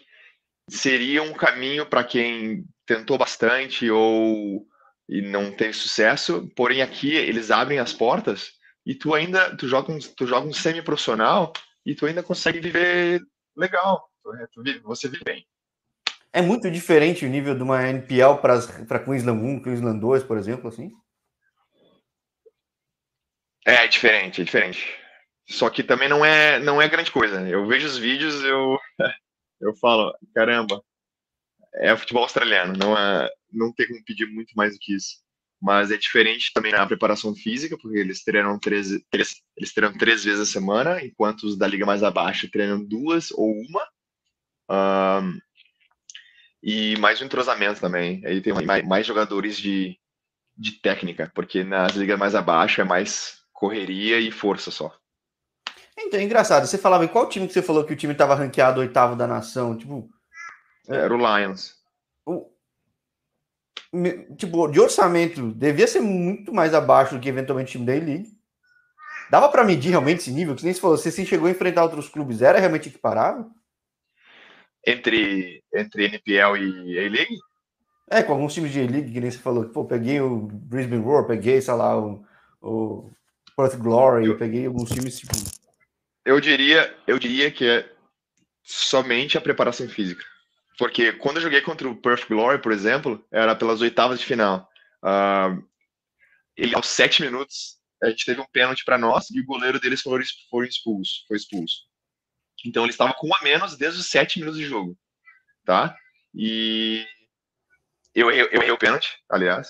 [0.69, 4.67] seria um caminho para quem tentou bastante ou
[5.07, 8.53] e não teve sucesso, porém aqui eles abrem as portas
[8.85, 11.53] e tu ainda tu joga um, tu joga um semi-profissional
[11.85, 13.23] e tu ainda consegue viver
[13.55, 14.11] legal,
[14.53, 15.47] tu, vive, você vive bem.
[16.33, 20.69] É muito diferente o nível de uma NPL para Queensland 1, Queensland 2, por exemplo,
[20.69, 20.91] assim?
[23.67, 24.95] É, é diferente, é diferente.
[25.49, 27.41] Só que também não é, não é grande coisa.
[27.49, 28.79] Eu vejo os vídeos, eu,
[29.61, 30.83] eu falo, caramba,
[31.79, 35.17] é o futebol australiano, não é, não tem como pedir muito mais do que isso.
[35.61, 40.23] Mas é diferente também na preparação física, porque eles treinam três, três, eles treinam três
[40.25, 43.89] vezes a semana, enquanto os da liga mais abaixo treinam duas ou uma.
[44.71, 45.39] Um,
[46.63, 48.25] e mais um entrosamento também.
[48.25, 49.99] Aí tem mais, mais jogadores de,
[50.57, 54.95] de técnica, porque nas ligas mais abaixo é mais correria e força só.
[55.99, 56.67] Então, é engraçado.
[56.67, 59.27] Você falava em qual time que você falou que o time estava ranqueado oitavo da
[59.27, 59.77] nação?
[59.77, 60.09] Tipo.
[60.89, 61.77] Era o Lions.
[62.25, 62.51] O,
[64.37, 68.37] tipo, de orçamento, devia ser muito mais abaixo do que eventualmente o time da E-League.
[69.31, 70.57] Dava para medir realmente esse nível?
[70.57, 73.51] Que nem você falou, você se chegou a enfrentar outros clubes, era realmente equiparável?
[74.87, 77.39] Entre, entre NPL e A-League?
[78.11, 79.69] É, com alguns times de A-League, que nem você falou.
[79.69, 82.25] Pô, peguei o Brisbane Roar, peguei, sei lá, o,
[82.63, 83.11] o
[83.55, 85.35] Perth Glory, eu peguei alguns times tipo.
[86.25, 87.91] Eu diria, eu diria que é
[88.63, 90.25] somente a preparação física.
[90.79, 94.71] Porque quando eu joguei contra o Perth Glory, por exemplo, era pelas oitavas de final.
[95.03, 95.67] Uh,
[96.57, 100.01] ele, aos sete minutos, a gente teve um pênalti para nós e o goleiro deles
[100.01, 100.23] foi,
[100.69, 101.25] expulso.
[101.27, 101.83] Foi expulso.
[102.65, 104.97] Então ele estava com um a menos desde os sete minutos de jogo.
[105.65, 105.97] Tá?
[106.33, 107.05] E
[108.15, 109.69] eu errei, eu errei o pênalti, aliás,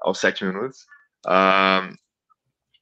[0.00, 0.80] aos sete minutos.
[1.26, 1.94] Uh,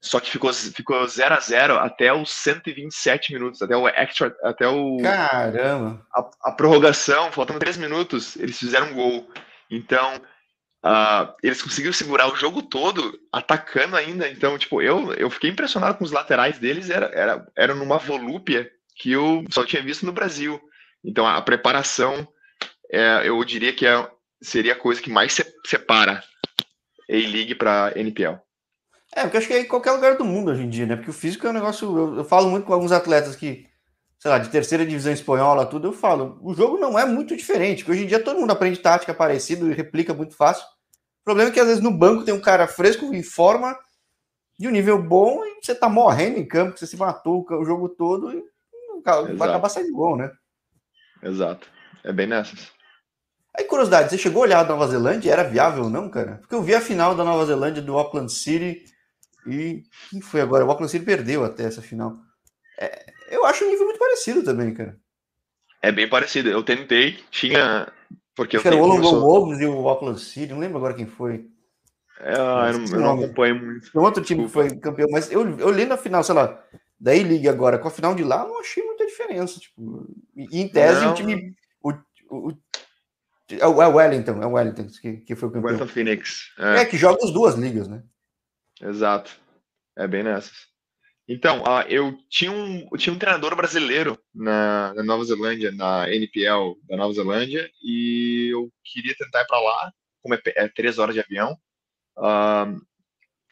[0.01, 4.67] Só que ficou, ficou 0 a 0 até os 127 minutos, até o extra, até
[4.69, 4.99] o.
[4.99, 6.07] Caramba!
[6.15, 9.29] A, a prorrogação, faltando 3 minutos, eles fizeram um gol.
[9.69, 10.17] Então,
[10.87, 14.29] uh, eles conseguiram segurar o jogo todo, atacando ainda.
[14.29, 18.71] Então, tipo, eu, eu fiquei impressionado com os laterais deles, era, era, era numa volúpia
[18.95, 20.61] que eu só tinha visto no Brasil.
[21.05, 22.27] Então, a, a preparação,
[22.93, 24.09] é, eu diria que é,
[24.41, 26.23] seria a coisa que mais separa
[27.11, 28.39] A-League para NPL.
[29.15, 30.97] É, porque acho que é em qualquer lugar do mundo hoje em dia, né?
[30.97, 31.97] Porque o físico é um negócio.
[31.97, 33.67] Eu, eu, falo muito com alguns atletas que,
[34.19, 37.85] sei lá, de terceira divisão espanhola, tudo, eu falo, o jogo não é muito diferente,
[37.85, 40.65] porque hoje em dia todo mundo aprende tática parecida e replica muito fácil.
[41.23, 43.77] O problema é que às vezes no banco tem um cara fresco, em forma,
[44.59, 47.89] de um nível bom, e você tá morrendo em campo, você se matou o jogo
[47.89, 48.43] todo e
[49.37, 50.31] vai acabar saindo bom, né?
[51.23, 51.67] Exato.
[52.05, 52.71] É bem nessas.
[53.57, 55.33] Aí, curiosidade, você chegou a olhar a Nova Zelândia?
[55.33, 56.37] Era viável ou não, cara?
[56.37, 58.85] Porque eu vi a final da Nova Zelândia do Auckland City
[59.51, 60.65] e quem foi agora?
[60.65, 62.17] O Auckland City perdeu até essa final.
[62.79, 64.97] É, eu acho um nível muito parecido também, cara.
[65.83, 66.49] É bem parecido.
[66.49, 67.91] Eu tentei, tinha.
[68.35, 71.07] Porque acho eu era o Wollongong Wolves e o Auckland City, não lembro agora quem
[71.07, 71.47] foi.
[72.21, 73.93] É, eu, não, eu não acompanho muito.
[73.93, 76.61] Tem outro time que foi campeão, mas eu, eu li na final, sei lá,
[76.99, 79.61] da E-League agora, com a final de lá, não achei muita diferença.
[79.61, 80.07] Tipo,
[80.37, 81.13] e, em tese, não.
[81.13, 81.55] o time.
[81.81, 81.93] O,
[82.31, 82.53] o,
[83.51, 85.73] é o Wellington, é o Wellington que, que foi o campeão.
[85.73, 86.53] Wellington Phoenix.
[86.59, 86.81] É.
[86.81, 86.85] é.
[86.85, 88.03] que joga as duas ligas, né?
[88.81, 89.31] Exato.
[89.97, 90.69] É bem nessas.
[91.29, 96.09] Então, uh, eu, tinha um, eu tinha um treinador brasileiro na, na, Nova Zelândia, na
[96.11, 100.99] NPL da Nova Zelândia, e eu queria tentar ir para lá, como é, é, três
[100.99, 101.53] horas de avião.
[102.17, 102.81] Uh,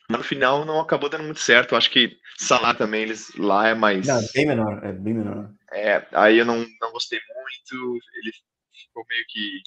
[0.09, 1.73] mas no final não acabou dando muito certo.
[1.73, 4.07] Eu acho que salário também, eles lá é mais.
[4.07, 5.51] Não, bem menor, é bem menor.
[5.71, 7.99] É, aí eu não, não gostei muito.
[8.15, 8.33] Ele
[8.73, 9.63] ficou meio que.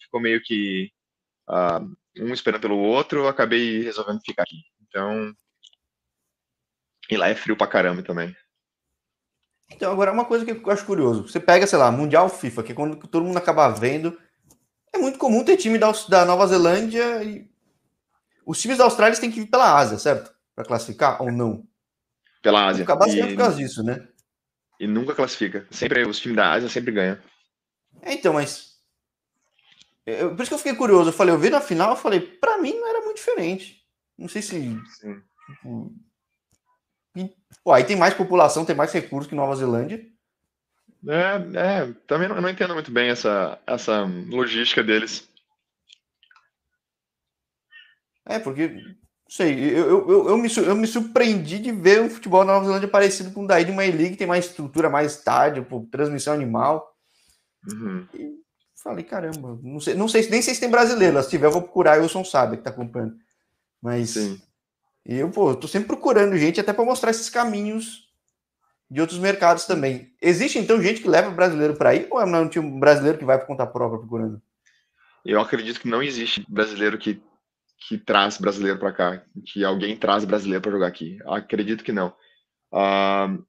[0.00, 0.90] Ficou meio que.
[1.48, 4.62] Uh, um esperando pelo outro, eu acabei resolvendo ficar aqui.
[4.94, 5.34] Então.
[7.10, 8.34] E lá é frio pra caramba também.
[9.70, 11.26] Então, agora uma coisa que eu acho curioso.
[11.26, 14.16] Você pega, sei lá, Mundial FIFA, que é quando todo mundo acaba vendo.
[14.92, 17.52] É muito comum ter time da, da Nova Zelândia e.
[18.46, 20.32] Os times da Austrália têm que vir pela Ásia, certo?
[20.54, 21.66] Para classificar ou não?
[22.40, 22.84] Pela Ásia.
[22.84, 23.28] Bastante e...
[23.28, 24.06] por causa disso, né?
[24.78, 25.66] E nunca classifica.
[25.70, 27.18] Sempre os times da Ásia sempre ganham.
[28.02, 28.74] É, então, mas.
[30.06, 31.08] Eu, por isso que eu fiquei curioso.
[31.08, 33.83] Eu falei, eu vi na final, eu falei, para mim não era muito diferente.
[34.18, 34.78] Não sei se.
[35.46, 35.92] Tipo,
[37.62, 40.04] pô, aí tem mais população, tem mais recursos que Nova Zelândia.
[41.06, 45.28] É, é também não, não, entendo muito bem essa, essa logística deles.
[48.26, 48.94] É, porque, não
[49.28, 52.88] sei, eu, eu, eu, me, eu me surpreendi de ver um futebol na Nova Zelândia
[52.88, 56.32] parecido com o daí de uma E-League, que tem mais estrutura, mais estádio, pô, transmissão
[56.32, 56.96] animal.
[57.70, 58.08] Uhum.
[58.14, 58.44] E
[58.82, 61.62] falei, caramba, não sei, não sei, nem sei se tem brasileiro, se tiver eu vou
[61.62, 63.16] procurar, o Wilson sabe que tá acompanhando.
[63.84, 64.40] Mas Sim.
[65.04, 68.08] eu, pô, tô sempre procurando gente até para mostrar esses caminhos
[68.90, 70.10] de outros mercados também.
[70.22, 73.38] Existe então gente que leva brasileiro para aí ou é um time brasileiro que vai
[73.38, 74.40] por conta própria procurando?
[75.22, 77.22] Eu acredito que não existe brasileiro que,
[77.86, 81.18] que traz brasileiro para cá, que alguém traz brasileiro para jogar aqui.
[81.26, 82.08] Acredito que não.
[82.72, 83.44] Uh,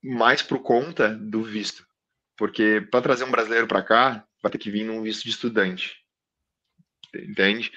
[0.00, 1.84] mais por conta do visto.
[2.36, 5.96] Porque para trazer um brasileiro para cá, vai ter que vir num visto de estudante.
[7.12, 7.72] Entende?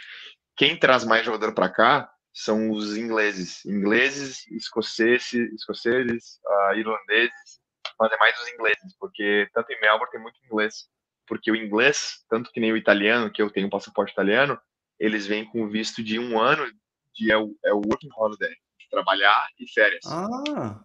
[0.56, 7.60] Quem traz mais jogador para cá são os ingleses, ingleses, escoceses, escoceses, uh, irlandeses,
[8.00, 10.88] mas é mais os ingleses, porque tanto em Melbourne tem muito inglês,
[11.28, 14.60] porque o inglês, tanto que nem o italiano, que eu tenho um passaporte italiano,
[15.00, 16.66] eles vêm com visto de um ano,
[17.14, 18.54] de é o, é o working holiday,
[18.90, 20.06] trabalhar e férias.
[20.06, 20.84] Ah,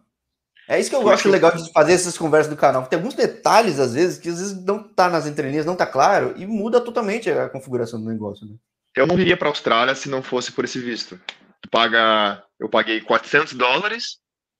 [0.68, 2.86] é isso que eu acho legal de fazer essas conversas do canal.
[2.86, 6.34] Tem alguns detalhes, às vezes, que às vezes não tá nas entrelinhas, não tá claro,
[6.36, 8.54] e muda totalmente a configuração do negócio, né?
[8.94, 11.20] Eu não iria para a Austrália se não fosse por esse visto.
[11.60, 14.18] Tu paga, eu paguei 400 dólares,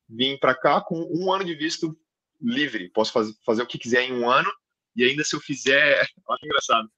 [0.09, 1.97] vim para cá com um ano de visto
[2.41, 2.89] livre.
[2.91, 4.51] Posso fazer, fazer o que quiser em um ano.
[4.95, 6.91] E ainda se eu fizer, olha que engraçado,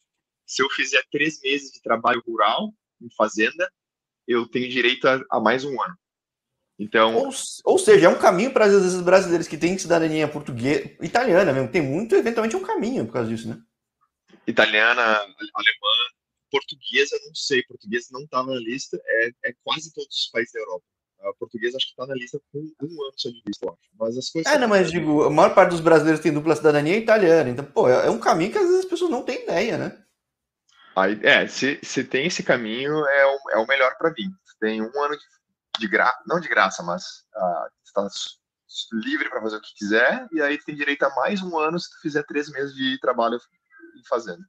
[0.46, 3.70] se eu fizer três meses de trabalho rural em fazenda,
[4.26, 5.96] eu tenho direito a, a mais um ano.
[6.78, 7.30] Então, ou,
[7.64, 11.70] ou seja, é um caminho para esses brasileiros que têm cidadania portuguesa, italiana mesmo.
[11.70, 13.60] Tem muito, eventualmente, um caminho por causa disso, né?
[14.46, 15.94] Italiana, alemã,
[16.52, 20.60] portuguesa, não sei, portuguesa não está na lista, é, é, quase todos os países da
[20.60, 20.84] Europa.
[21.22, 23.90] A portuguesa acho que está na lista com um ano só de vista, eu acho.
[23.98, 24.52] Mas as coisas.
[24.52, 27.48] É, não, mas digo, a maior parte dos brasileiros tem dupla cidadania italiana.
[27.48, 30.04] Então, pô, é, é um caminho que às vezes as pessoas não têm ideia, né?
[30.96, 34.28] Aí, é, se, se tem esse caminho, é o, é o melhor para vir.
[34.60, 35.24] Tem um ano de,
[35.78, 37.02] de graça, não de graça, mas
[37.34, 38.06] uh, está
[38.92, 41.90] livre para fazer o que quiser, e aí tem direito a mais um ano se
[41.90, 43.40] tu fizer três meses de trabalho
[44.08, 44.42] fazendo.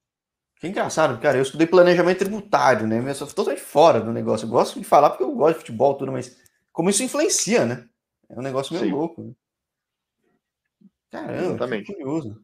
[0.63, 1.37] Que engraçado, cara.
[1.37, 3.03] Eu estudei planejamento tributário, né?
[3.05, 4.45] Eu sou totalmente fora do negócio.
[4.45, 6.37] Eu gosto de falar porque eu gosto de futebol, tudo, mas
[6.71, 7.85] como isso influencia, né?
[8.29, 8.91] É um negócio meio Sim.
[8.93, 9.21] louco.
[9.23, 9.33] Né?
[11.11, 11.87] Caramba, Exatamente.
[11.87, 12.41] que curioso.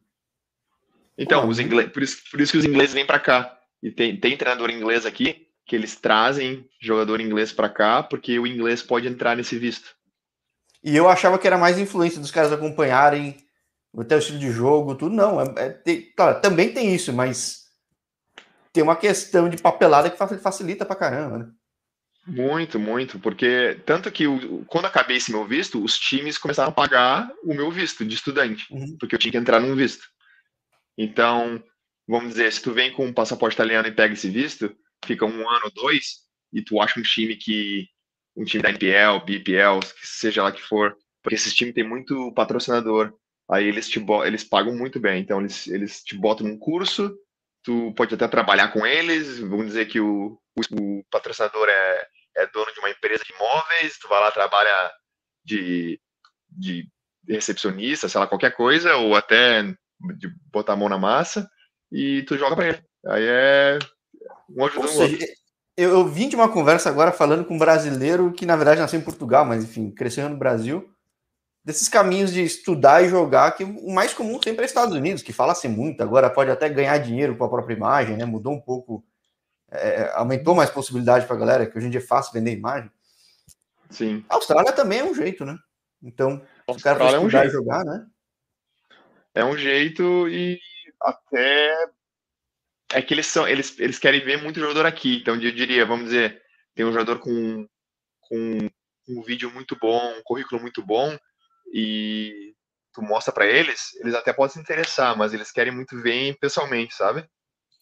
[1.16, 3.58] Então, Pô, os ingleses, por, isso, por isso que os ingleses vêm para cá.
[3.82, 8.46] E tem, tem treinador inglês aqui que eles trazem jogador inglês para cá porque o
[8.46, 9.96] inglês pode entrar nesse visto.
[10.84, 13.38] E eu achava que era mais influência dos caras acompanharem
[13.96, 15.16] até o estilo de jogo, tudo.
[15.16, 17.69] Não, é, é- tem- claro, também tem isso, mas
[18.72, 21.50] tem uma questão de papelada que fa- facilita pra caramba, né?
[22.26, 24.24] Muito, muito, porque tanto que
[24.66, 28.66] quando acabei esse meu visto, os times começaram a pagar o meu visto de estudante,
[28.70, 28.96] Uhum.
[29.00, 30.06] porque eu tinha que entrar num visto.
[30.96, 31.62] Então,
[32.06, 35.48] vamos dizer, se tu vem com um passaporte italiano e pega esse visto, fica um
[35.48, 36.18] ano, dois,
[36.52, 37.88] e tu acha um time que
[38.36, 43.12] um time da NPL, BPL, seja lá que for, porque esses times têm muito patrocinador.
[43.50, 47.16] Aí eles te eles pagam muito bem, então eles, eles te botam num curso,
[47.62, 52.06] tu pode até trabalhar com eles, vamos dizer que o, o, o patrocinador é,
[52.36, 54.92] é dono de uma empresa de imóveis, tu vai lá trabalha
[55.44, 56.00] de,
[56.48, 56.88] de
[57.28, 61.48] recepcionista, sei lá, qualquer coisa, ou até de botar a mão na massa,
[61.92, 62.82] e tu joga pra ele.
[63.06, 63.78] Aí é
[64.48, 65.18] um Ou ajuda o outro.
[65.18, 65.26] seja,
[65.76, 68.98] eu, eu vim de uma conversa agora falando com um brasileiro que, na verdade, nasceu
[68.98, 70.88] em Portugal, mas enfim, cresceu no Brasil.
[71.62, 75.32] Desses caminhos de estudar e jogar, que o mais comum sempre é Estados Unidos, que
[75.32, 78.24] fala-se muito, agora pode até ganhar dinheiro com a própria imagem, né?
[78.24, 79.04] Mudou um pouco,
[79.70, 82.90] é, aumentou mais possibilidade para a galera, que hoje em dia é fácil vender imagem.
[83.90, 84.24] Sim.
[84.28, 85.58] A Austrália também é um jeito, né?
[86.02, 87.52] Então, A se o cara for Austrália é um estudar e jeito.
[87.52, 88.06] jogar, né?
[89.34, 90.58] É um jeito e
[91.00, 91.88] até
[92.92, 95.18] é que eles são eles, eles querem ver muito jogador aqui.
[95.18, 96.40] Então eu diria, vamos dizer,
[96.74, 97.68] tem um jogador com,
[98.20, 98.58] com
[99.08, 101.16] um vídeo muito bom, um currículo muito bom
[101.72, 102.54] e
[102.92, 106.94] tu mostra pra eles, eles até podem se interessar, mas eles querem muito ver pessoalmente,
[106.94, 107.24] sabe?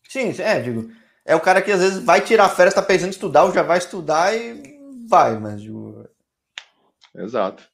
[0.08, 0.90] Sim, é, digo,
[1.24, 3.62] é o cara que às vezes vai tirar férias, tá pensando em estudar, ou já
[3.62, 4.78] vai estudar e
[5.08, 6.08] vai, mas digo,
[7.14, 7.68] Exato.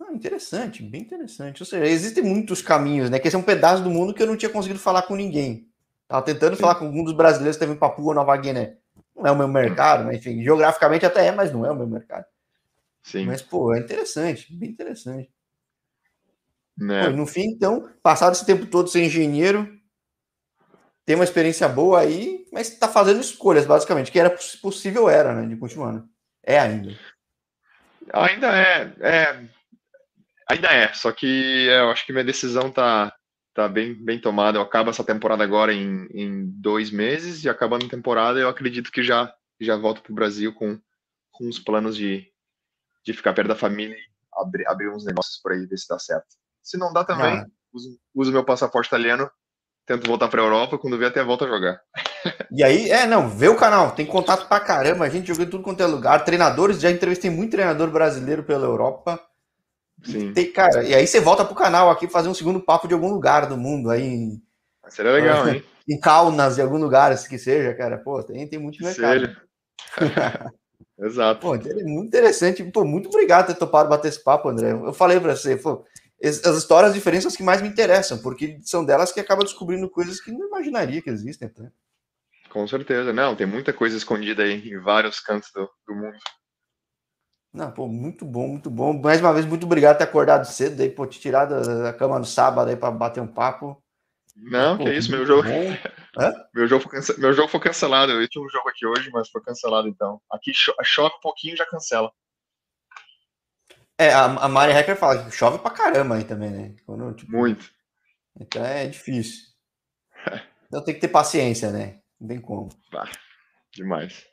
[0.00, 1.62] Ah, interessante, bem interessante.
[1.62, 3.18] Ou seja, existem muitos caminhos, né?
[3.18, 5.68] Que esse é um pedaço do mundo que eu não tinha conseguido falar com ninguém.
[6.06, 6.60] Tava tentando Sim.
[6.60, 8.76] falar com algum dos brasileiros que teve em Papua Nova Guiné.
[9.16, 11.86] Não é o meu mercado, mas enfim, geograficamente até é, mas não é o meu
[11.86, 12.26] mercado.
[13.02, 13.26] Sim.
[13.26, 15.30] Mas, pô, é interessante, bem interessante.
[16.78, 17.10] Pô, Né?
[17.10, 19.76] e no fim, então, passado esse tempo todo sem engenheiro,
[21.06, 25.32] tem uma experiência boa aí, mas tá fazendo escolhas, basicamente, que era poss- possível, era,
[25.34, 25.46] né?
[25.46, 26.04] De continuar, né?
[26.42, 26.98] É ainda.
[28.12, 29.48] Ainda é, é,
[30.48, 33.14] ainda é, só que é, eu acho que minha decisão tá,
[33.54, 34.58] tá bem, bem tomada.
[34.58, 38.92] Eu acabo essa temporada agora em, em dois meses e acabando a temporada eu acredito
[38.92, 40.78] que já, já volto pro Brasil com,
[41.30, 42.30] com os planos de,
[43.04, 44.00] de ficar perto da família e
[44.34, 46.36] abrir, abrir uns negócios por aí, ver se dá certo.
[46.66, 47.46] Se não dá também, Ah.
[47.72, 49.30] uso, uso meu passaporte italiano,
[49.86, 51.80] tento voltar pra Europa, quando vier até volto a jogar.
[52.50, 55.48] E aí, é, não, vê o canal, tem contato pra caramba, a gente jogou em
[55.48, 59.20] tudo quanto é lugar, treinadores, já entrevistei muito treinador brasileiro pela Europa.
[60.04, 62.94] Sim, Tem, cara, e aí você volta pro canal aqui fazer um segundo papo de
[62.94, 64.42] algum lugar do mundo, aí em,
[64.88, 65.64] seria legal, hein?
[65.88, 69.36] em Kaunas, em algum lugar, se que seja, cara, pô, tem, tem muito Que mercado.
[70.98, 71.40] Exato.
[71.42, 74.72] Pô, é muito interessante, pô, muito obrigado por ter topado bater esse papo, André.
[74.72, 75.84] Eu falei pra você, pô,
[76.22, 79.88] as histórias diferentes são as que mais me interessam, porque são delas que acaba descobrindo
[79.90, 81.48] coisas que não imaginaria que existem.
[81.48, 81.64] Tá?
[82.50, 83.12] Com certeza.
[83.12, 86.16] Não, tem muita coisa escondida aí em vários cantos do, do mundo.
[87.52, 88.92] Não, pô, muito bom, muito bom.
[89.00, 91.92] Mais uma vez, muito obrigado por ter acordado cedo aí, pô, te tirar da, da
[91.92, 93.82] cama no sábado aí pra bater um papo.
[94.36, 95.48] Não, Pô, que isso, meu jogo,
[96.54, 98.12] meu, jogo foi meu jogo foi cancelado.
[98.12, 100.20] Eu tinha um jogo aqui hoje, mas foi cancelado então.
[100.30, 102.12] Aqui cho- chove um pouquinho e já cancela.
[103.98, 106.74] É, a, a Mari Hacker fala que chove pra caramba aí também, né?
[106.84, 107.70] Quando, tipo, Muito.
[108.38, 109.46] Então é difícil.
[110.66, 112.00] Então tem que ter paciência, né?
[112.20, 112.68] Não tem como.
[113.72, 114.26] Demais.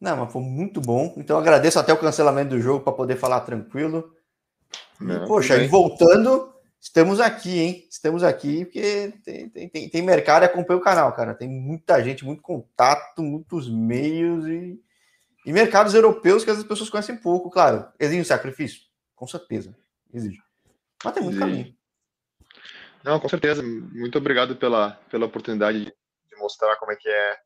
[0.00, 1.14] Não, mas foi muito bom.
[1.16, 4.12] Então agradeço até o cancelamento do jogo para poder falar tranquilo.
[5.00, 7.86] E, Não, poxa, e voltando, estamos aqui, hein?
[7.90, 11.34] Estamos aqui porque tem, tem, tem, tem mercado e acompanha o canal, cara.
[11.34, 14.78] Tem muita gente, muito contato, muitos meios e,
[15.46, 17.86] e mercados europeus que as pessoas conhecem pouco, claro.
[18.00, 18.82] Exige um sacrifício?
[19.14, 19.74] Com certeza.
[20.12, 20.42] Exige.
[21.04, 21.50] Mas tem muito Exige.
[21.50, 21.76] caminho.
[23.04, 23.62] Não, com certeza.
[23.62, 25.94] Muito obrigado pela, pela oportunidade de,
[26.36, 27.38] mostrar como é que é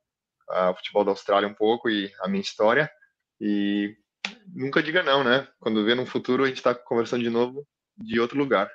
[0.49, 2.91] ah, o futebol da Austrália um pouco e a minha história.
[3.39, 3.95] E
[4.47, 5.47] nunca diga não, né?
[5.61, 7.67] Quando vê no futuro a gente está conversando de novo
[7.99, 8.71] de outro lugar.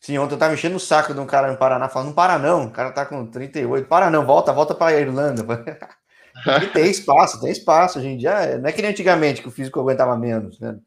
[0.00, 2.38] Sim, ontem eu tava enchendo o saco de um cara no Paraná falando, não para
[2.38, 5.44] não, o cara tá com 38, para não, volta, volta pra Irlanda.
[6.62, 8.30] E tem espaço, tem espaço gente em dia.
[8.30, 10.78] É, não é que nem antigamente que o físico aguentava menos, né?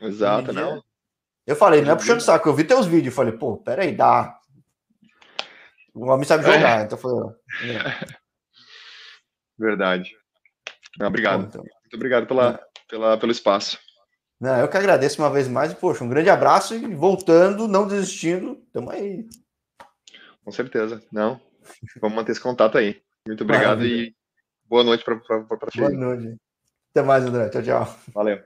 [0.00, 0.82] Exato, não.
[1.46, 4.38] Eu falei, não é puxando saco, eu vi teus vídeos falei, pô, peraí, dá.
[5.94, 6.84] O homem sabe jogar, é.
[6.84, 7.12] então foi.
[7.62, 7.66] É.
[7.66, 8.00] Né?
[9.58, 10.16] Verdade.
[10.98, 11.42] Não, obrigado.
[11.42, 11.62] Bom, então.
[11.62, 12.58] Muito obrigado pela, é.
[12.88, 13.78] pela, pelo espaço.
[14.40, 17.86] Não, eu que agradeço uma vez mais e, poxa, um grande abraço e voltando, não
[17.86, 19.26] desistindo, tamo aí.
[20.44, 21.02] Com certeza.
[21.12, 21.40] Não.
[22.00, 23.00] Vamos manter esse contato aí.
[23.26, 24.08] Muito obrigado Maravilha.
[24.08, 24.14] e
[24.66, 25.18] Boa noite para
[25.70, 25.78] ti.
[25.78, 26.36] Boa noite.
[26.90, 27.48] Até mais, André.
[27.50, 27.96] Tchau, tchau.
[28.14, 28.38] Valeu.